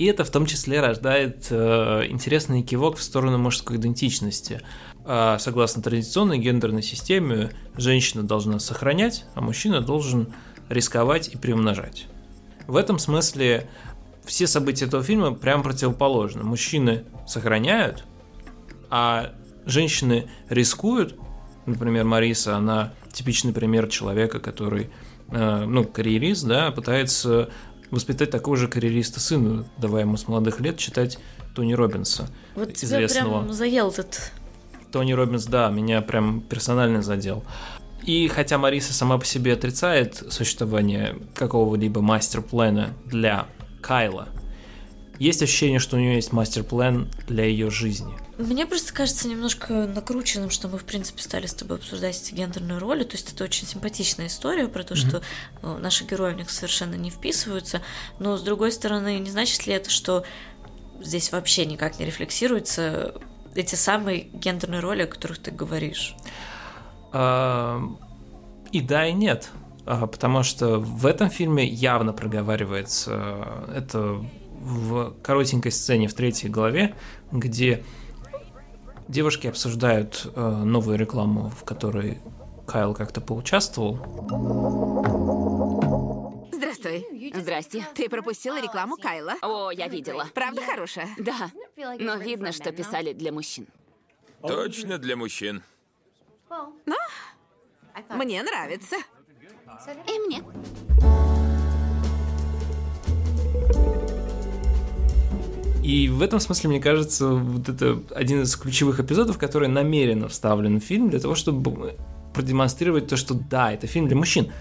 [0.00, 4.62] И это в том числе рождает э, интересный кивок в сторону мужской идентичности.
[5.04, 10.32] Э, согласно традиционной гендерной системе, женщина должна сохранять, а мужчина должен
[10.70, 12.06] рисковать и приумножать.
[12.70, 13.68] В этом смысле
[14.24, 16.44] все события этого фильма прям противоположны.
[16.44, 18.04] Мужчины сохраняют,
[18.90, 19.32] а
[19.66, 21.16] женщины рискуют.
[21.66, 24.88] Например, Мариса, она типичный пример человека, который,
[25.32, 27.50] э, ну, карьерист, да, пытается
[27.90, 31.18] воспитать такого же карьериста сына, давая ему с молодых лет читать
[31.56, 32.28] Тони Робинса.
[32.54, 33.08] Вот известного.
[33.08, 34.30] тебя прям заел этот...
[34.92, 37.42] Тони Робинс, да, меня прям персонально задел.
[38.04, 43.46] И хотя Мариса сама по себе отрицает существование какого-либо мастер-плана для
[43.82, 44.28] Кайла,
[45.18, 48.14] есть ощущение, что у нее есть мастер-план для ее жизни.
[48.38, 52.78] Мне просто кажется немножко накрученным, что мы, в принципе, стали с тобой обсуждать эти гендерные
[52.78, 53.04] роли.
[53.04, 55.20] То есть это очень симпатичная история про то, что
[55.60, 55.78] mm-hmm.
[55.78, 57.82] наши герои в них совершенно не вписываются.
[58.18, 60.24] Но, с другой стороны, не значит ли это, что
[61.02, 63.14] здесь вообще никак не рефлексируются
[63.54, 66.16] эти самые гендерные роли, о которых ты говоришь?
[67.12, 67.80] А,
[68.72, 69.50] и да, и нет.
[69.86, 74.24] А, потому что в этом фильме явно проговаривается это
[74.60, 76.94] в коротенькой сцене в третьей главе,
[77.32, 77.82] где
[79.08, 82.18] девушки обсуждают э, новую рекламу, в которой
[82.66, 83.98] Кайл как-то поучаствовал.
[86.52, 87.32] Здравствуй.
[87.34, 87.86] Здрасте.
[87.94, 89.34] Ты пропустила рекламу Кайла?
[89.42, 90.26] О, я видела.
[90.34, 91.08] Правда хорошая?
[91.18, 91.50] Да.
[91.76, 93.66] Но видно, что писали для мужчин.
[94.42, 95.62] Точно для мужчин.
[96.86, 96.96] Ну,
[98.16, 98.96] мне нравится.
[100.06, 100.42] И мне.
[105.82, 110.80] И в этом смысле, мне кажется, вот это один из ключевых эпизодов, который намеренно вставлен
[110.80, 111.96] в фильм для того, чтобы
[112.34, 114.52] продемонстрировать то, что да, это фильм для мужчин.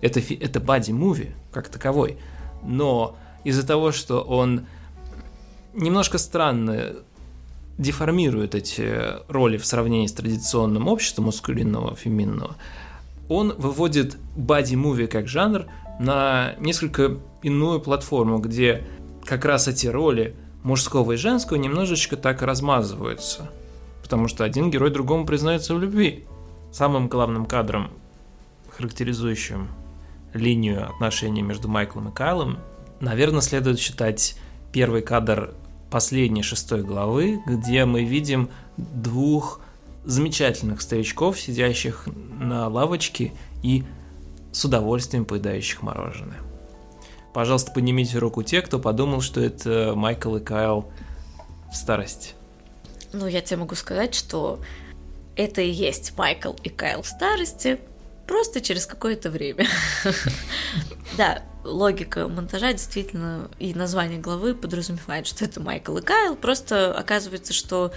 [0.00, 2.16] Это, это бади-муви как таковой.
[2.62, 4.66] Но из-за того, что он
[5.74, 6.96] немножко странно
[7.78, 8.98] деформирует эти
[9.30, 12.56] роли в сравнении с традиционным обществом мускулинного, феминного,
[13.28, 15.66] он выводит бади-муви как жанр
[16.00, 18.84] на несколько иную платформу, где
[19.24, 23.50] как раз эти роли– мужского и женского немножечко так размазываются.
[24.02, 26.24] Потому что один герой другому признается в любви.
[26.72, 27.90] Самым главным кадром,
[28.76, 29.68] характеризующим
[30.34, 32.58] линию отношений между Майклом и Кайлом,
[33.00, 34.36] наверное, следует считать
[34.72, 35.54] первый кадр
[35.90, 39.60] последней шестой главы, где мы видим двух
[40.04, 43.32] замечательных старичков, сидящих на лавочке
[43.62, 43.84] и
[44.52, 46.40] с удовольствием поедающих мороженое.
[47.34, 50.90] Пожалуйста, поднимите руку те, кто подумал, что это Майкл и Кайл
[51.70, 52.34] в старости.
[53.12, 54.60] Ну, я тебе могу сказать, что
[55.36, 57.78] это и есть Майкл и Кайл в старости,
[58.26, 59.66] просто через какое-то время.
[61.16, 67.52] Да, логика монтажа действительно и название главы подразумевает, что это Майкл и Кайл, просто оказывается,
[67.52, 67.92] что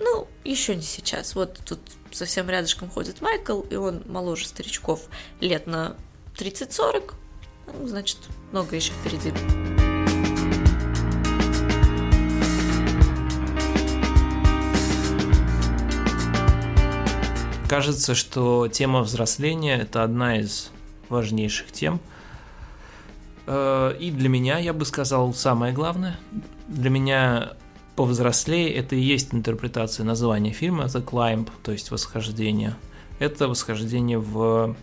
[0.00, 1.34] ну, еще не сейчас.
[1.34, 1.80] Вот тут
[2.10, 5.06] совсем рядышком ходит Майкл, и он моложе старичков
[5.40, 5.96] лет на
[6.36, 7.14] 30-40,
[7.78, 8.18] ну, значит,
[8.50, 9.32] много еще впереди.
[17.72, 20.70] кажется, что тема взросления– это одна из
[21.08, 22.02] важнейших тем.
[23.46, 26.18] Э, и для меня, я бы сказал, самое главное.
[26.68, 27.52] Для меня
[27.96, 32.76] повзрослее это и есть интерпретация названия фильма «The Climb», то есть «Восхождение».
[33.18, 34.74] Это восхождение в,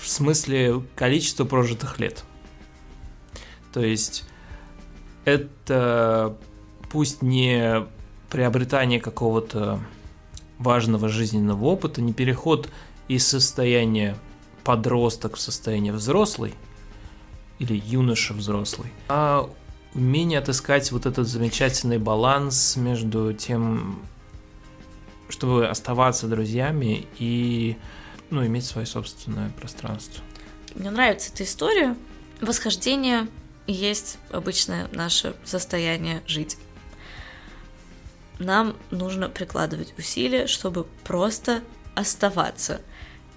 [0.00, 2.24] в смысле количества прожитых лет.
[3.72, 4.24] То есть
[5.24, 6.36] это
[6.90, 7.86] пусть не
[8.30, 9.80] приобретание какого-то
[10.58, 12.68] важного жизненного опыта, не переход
[13.08, 14.16] из состояния
[14.64, 16.54] подросток в состояние взрослый
[17.60, 19.48] или юноша взрослый, а
[19.94, 24.00] умение отыскать вот этот замечательный баланс между тем,
[25.28, 27.76] чтобы оставаться друзьями и
[28.30, 30.24] ну, иметь свое собственное пространство.
[30.74, 31.96] Мне нравится эта история.
[32.40, 33.28] Восхождение
[33.66, 36.56] есть обычное наше состояние жить.
[38.38, 41.62] Нам нужно прикладывать усилия, чтобы просто
[41.94, 42.80] оставаться,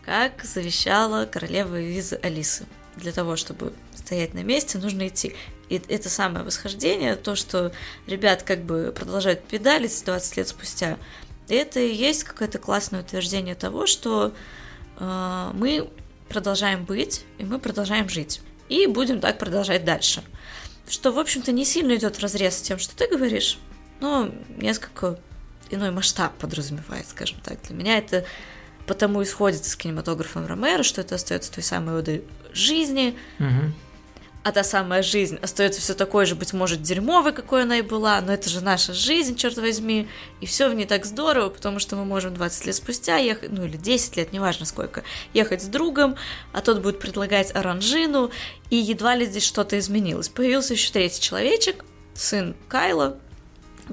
[0.05, 2.65] как завещала королева Виза Алисы.
[2.95, 5.35] Для того, чтобы стоять на месте, нужно идти.
[5.69, 7.71] И это самое восхождение, то, что
[8.05, 10.97] ребят как бы продолжают педалить 20 лет спустя,
[11.49, 14.33] это и есть какое-то классное утверждение того, что
[14.99, 15.89] э, мы
[16.29, 18.41] продолжаем быть, и мы продолжаем жить.
[18.69, 20.23] И будем так продолжать дальше.
[20.87, 23.57] Что, в общем-то, не сильно идет разрез с тем, что ты говоришь,
[23.99, 25.19] но несколько
[25.69, 27.61] иной масштаб подразумевает, скажем так.
[27.63, 28.25] Для меня это
[28.87, 32.23] потому и сходится с кинематографом Ромеро, что это остается той самой одой
[32.53, 33.73] жизни, угу
[34.43, 38.19] а та самая жизнь остается все такой же, быть может, дерьмовой, какой она и была,
[38.19, 40.07] но это же наша жизнь, черт возьми,
[40.41, 43.65] и все в ней так здорово, потому что мы можем 20 лет спустя ехать, ну
[43.65, 45.03] или 10 лет, неважно сколько,
[45.33, 46.17] ехать с другом,
[46.51, 48.31] а тот будет предлагать оранжину,
[48.69, 50.27] и едва ли здесь что-то изменилось.
[50.27, 53.17] Появился еще третий человечек, сын Кайла,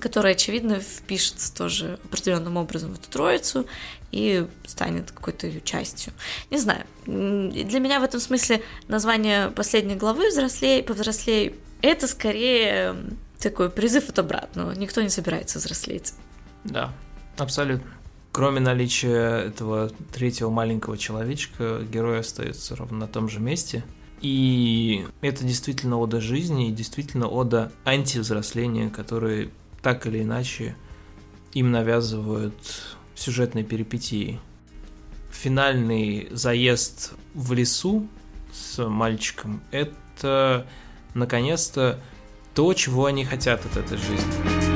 [0.00, 3.66] который, очевидно, впишется тоже определенным образом в эту троицу
[4.12, 6.12] и станет какой-то ее частью.
[6.50, 6.84] Не знаю.
[7.06, 12.96] Для меня в этом смысле название последней главы «Взрослей», «Повзрослей»— это скорее
[13.38, 14.72] такой призыв от обратного.
[14.72, 16.12] Никто не собирается взрослеть.
[16.64, 16.92] Да,
[17.38, 17.90] абсолютно.
[18.32, 23.82] Кроме наличия этого третьего маленького человечка, герой остается ровно на том же месте.
[24.20, 29.50] И это действительно ода жизни и действительно ода антивзросления, который
[29.82, 30.76] так или иначе
[31.54, 32.54] им навязывают
[33.20, 34.40] сюжетные перипетии.
[35.30, 38.08] Финальный заезд в лесу
[38.52, 40.66] с мальчиком– это,
[41.14, 42.00] наконец-то,
[42.54, 44.70] то, чего они хотят от этой жизни.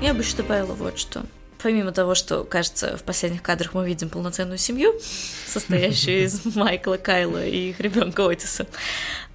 [0.00, 1.24] Я бы еще добавила вот что–
[1.60, 4.94] помимо того, что, кажется, в последних кадрах мы видим полноценную семью,
[5.46, 8.66] состоящую из Майкла Кайла и их ребенка Отиса.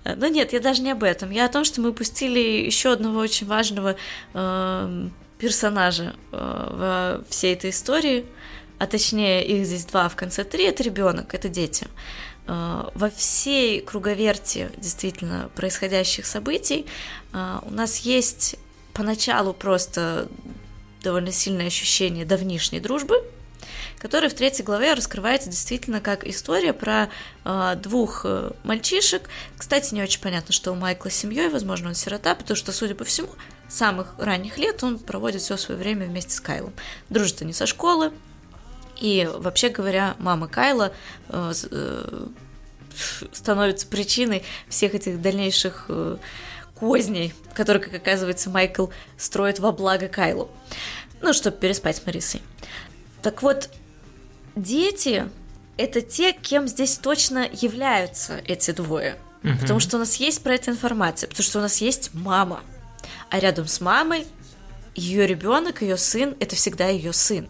[0.04, 1.32] Но нет, я даже не об этом.
[1.32, 3.96] Я о том, что мы упустили еще одного очень важного
[4.34, 5.08] э,
[5.38, 8.26] персонажа э, во всей этой истории,
[8.80, 11.88] а точнее их здесь два, в конце три, это ребенок, это дети.
[12.48, 16.86] Э, во всей круговерти действительно происходящих событий
[17.32, 18.58] э, у нас есть
[18.94, 20.28] поначалу просто
[21.04, 23.24] довольно сильное ощущение давнишней дружбы,
[24.00, 27.10] которая в третьей главе раскрывается действительно как история про
[27.46, 29.30] э, двух э, мальчишек.
[29.58, 32.96] Кстати, не очень понятно, что у Майкла с семьей, возможно, он сирота, потому что, судя
[32.96, 33.30] по всему,
[33.70, 36.74] с самых ранних лет он проводит все свое время вместе с Кайлом.
[37.10, 38.12] Дружат они со школы,
[39.00, 40.94] и вообще говоря, мама Кайла
[41.30, 42.28] э, э,
[43.32, 46.18] становится причиной всех этих дальнейших э,
[46.84, 50.50] козней, которые, как оказывается, Майкл строит во благо Кайлу.
[51.22, 52.42] Ну, чтобы переспать с Марисой.
[53.22, 53.70] Так вот,
[54.58, 55.30] дети—
[55.78, 59.16] это те, кем здесь точно являются эти двое.
[59.46, 59.60] Угу.
[59.62, 62.60] Потому что у нас есть про это информация, потому что у нас есть мама.
[63.30, 64.28] А рядом с мамой
[64.94, 67.48] ее ребенок, ее сын— это всегда ее сын.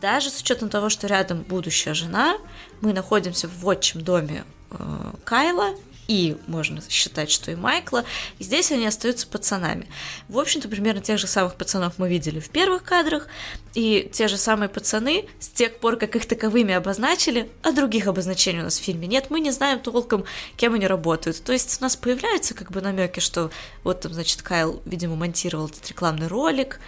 [0.00, 2.38] Даже с учетом того, что рядом будущая жена,
[2.80, 5.74] мы находимся в отчим доме э, Кайла,
[6.08, 8.04] и можно считать, что и Майкла,
[8.38, 9.88] и здесь они остаются пацанами.
[10.28, 13.26] В общем-то, примерно тех же самых пацанов мы видели в первых кадрах,
[13.74, 18.60] и те же самые пацаны с тех пор, как их таковыми обозначили, а других обозначений
[18.60, 20.24] у нас в фильме нет, мы не знаем толком,
[20.56, 21.42] кем они работают.
[21.42, 23.50] То есть у нас появляются как бы намеки, что
[23.82, 26.80] вот там, значит, Кайл, видимо, монтировал этот рекламный ролик,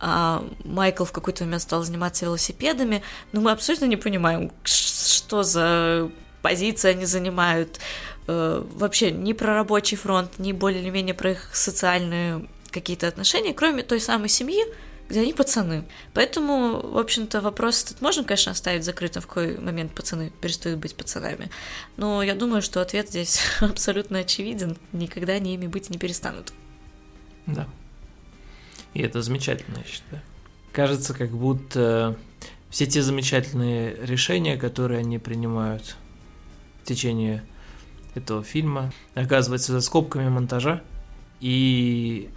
[0.00, 6.10] а Майкл в какой-то момент стал заниматься велосипедами, но мы абсолютно не понимаем, что за
[6.42, 7.78] позиции они занимают,
[8.26, 13.52] э, вообще ни про рабочий фронт, ни более или менее про их социальные какие-то отношения,
[13.52, 14.64] кроме той самой семьи,
[15.08, 15.84] где они пацаны.
[16.14, 20.94] Поэтому, в общем-то, вопрос тут можно, конечно, оставить закрытым, в какой момент пацаны перестают быть
[20.94, 21.50] пацанами.
[21.96, 24.78] Но я думаю, что ответ здесь абсолютно очевиден.
[24.92, 26.52] Никогда они ими быть не перестанут.
[27.46, 27.68] Да.
[28.94, 30.22] И это замечательно, я считаю.
[30.72, 32.16] Кажется, как будто
[32.70, 35.96] все те замечательные решения, которые они принимают
[36.82, 37.44] в течение
[38.14, 40.82] этого фильма, оказываются за скобками монтажа
[41.40, 42.30] и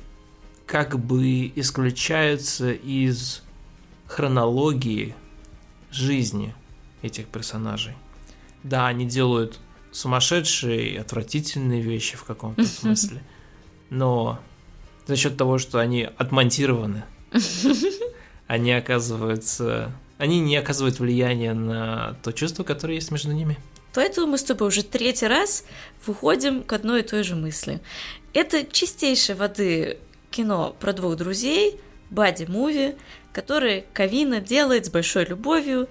[0.65, 3.43] как бы исключаются из
[4.07, 5.15] хронологии
[5.91, 6.53] жизни
[7.01, 7.93] этих персонажей.
[8.63, 9.59] Да, они делают
[9.91, 13.21] сумасшедшие и отвратительные вещи в каком-то смысле,
[13.89, 14.39] но
[15.05, 17.03] за счет того, что они отмонтированы,
[18.47, 19.91] они оказываются...
[20.17, 23.57] Они не оказывают влияния на то чувство, которое есть между ними.
[23.95, 25.63] Поэтому мы с тобой уже третий раз
[26.05, 27.79] выходим к одной и той же мысли.
[28.33, 29.97] Это чистейшей воды
[30.31, 31.79] кино про двух друзей,
[32.09, 32.95] бади-муви,
[33.31, 35.87] который Кавина делает с большой любовью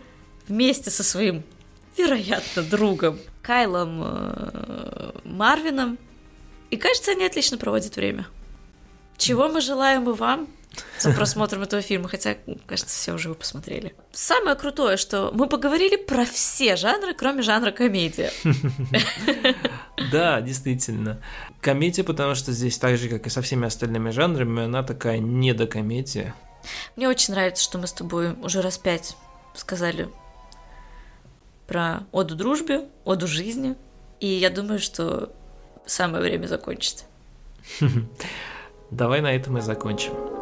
[0.47, 1.43] вместе со своим,
[1.97, 5.97] вероятно, другом Кайлом э, Марвином.
[6.71, 8.27] И кажется, они отлично проводят время.
[9.17, 10.49] Чего мы желаем и вам
[10.99, 13.95] за просмотром этого фильма, хотя, кажется, все уже вы посмотрели.
[14.12, 18.33] Самое крутое, что мы поговорили про все жанры, кроме жанра комедия.
[20.11, 21.20] Да, действительно.
[21.61, 26.35] Комедия, потому что здесь так же, как и со всеми остальными жанрами, она такая недокомедия.
[26.97, 29.16] Мне очень нравится, что мы с тобой уже раз пять
[29.55, 30.09] сказали
[31.66, 33.77] про оду дружбе, оду жизни,
[34.20, 35.33] и я думаю, что
[35.87, 37.05] самое время закончить.
[38.91, 40.34] Давай на этом и закончим.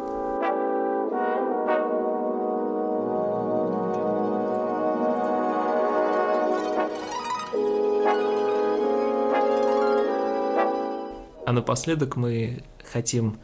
[11.53, 13.39] Напоследок мы хотим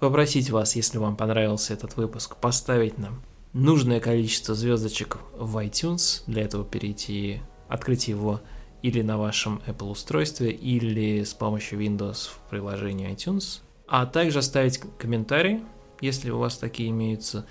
[0.00, 3.22] попросить вас, если вам понравился этот выпуск, поставить нам
[3.52, 6.22] нужное количество звездочек в iTunes.
[6.26, 8.40] Для этого перейти, открыть его
[8.82, 13.60] или на вашем Apple устройстве, или с помощью Windows в приложении iTunes–
[13.92, 15.62] а также оставить комментарии,
[16.00, 17.44] если у вас такие имеются,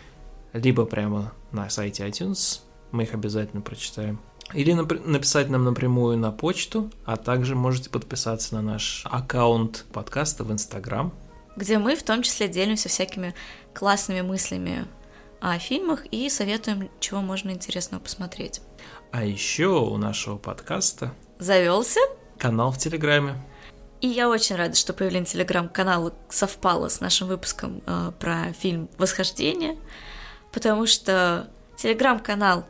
[0.54, 4.20] либо прямо на сайте iTunes, мы их обязательно прочитаем,
[4.54, 10.52] или написать нам напрямую на почту, а также можете подписаться на наш аккаунт подкаста в
[10.52, 11.14] Инстаграм,
[11.56, 13.34] где мы в том числе делимся всякими
[13.74, 14.86] классными мыслями
[15.40, 18.62] о фильмах и советуем, чего можно интересного посмотреть.
[19.12, 22.00] А еще у нашего подкаста завелся
[22.38, 23.36] канал в Телеграме.
[24.02, 29.78] И я очень рада, что появление телеграм-канала совпало с нашим выпуском э, про фильм «Восхождение»,
[30.52, 32.66] потому что телеграм-канал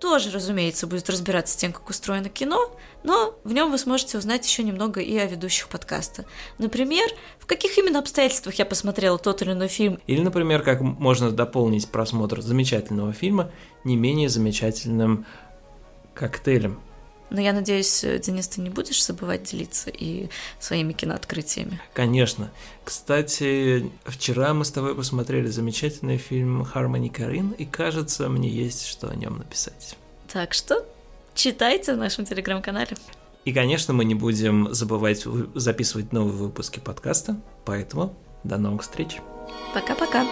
[0.00, 2.74] тоже, разумеется, будет разбираться с тем, как устроено кино,
[3.04, 6.24] но в нем вы сможете узнать еще немного и о ведущих подкаста.
[6.58, 10.00] Например, в каких именно обстоятельствах я посмотрела тот или иной фильм.
[10.06, 13.50] Или, например, как можно дополнить просмотр замечательного фильма
[13.84, 15.26] не менее замечательным
[16.14, 16.80] коктейлем.
[17.30, 20.28] Но я надеюсь, Денис, ты не будешь забывать делиться и
[20.58, 21.80] своими кинооткрытиями.
[21.94, 22.50] Конечно.
[22.84, 29.08] Кстати, вчера мы с тобой посмотрели замечательный фильм «Хармони Карин», и кажется, мне есть что
[29.08, 29.96] о нем написать.
[30.32, 30.84] Так что
[31.34, 32.96] читайте в нашем телеграм-канале.
[33.44, 35.24] И, конечно, мы не будем забывать
[35.54, 38.14] записывать новые выпуски подкаста, поэтому
[38.44, 39.18] до новых встреч.
[39.72, 40.26] Пока-пока.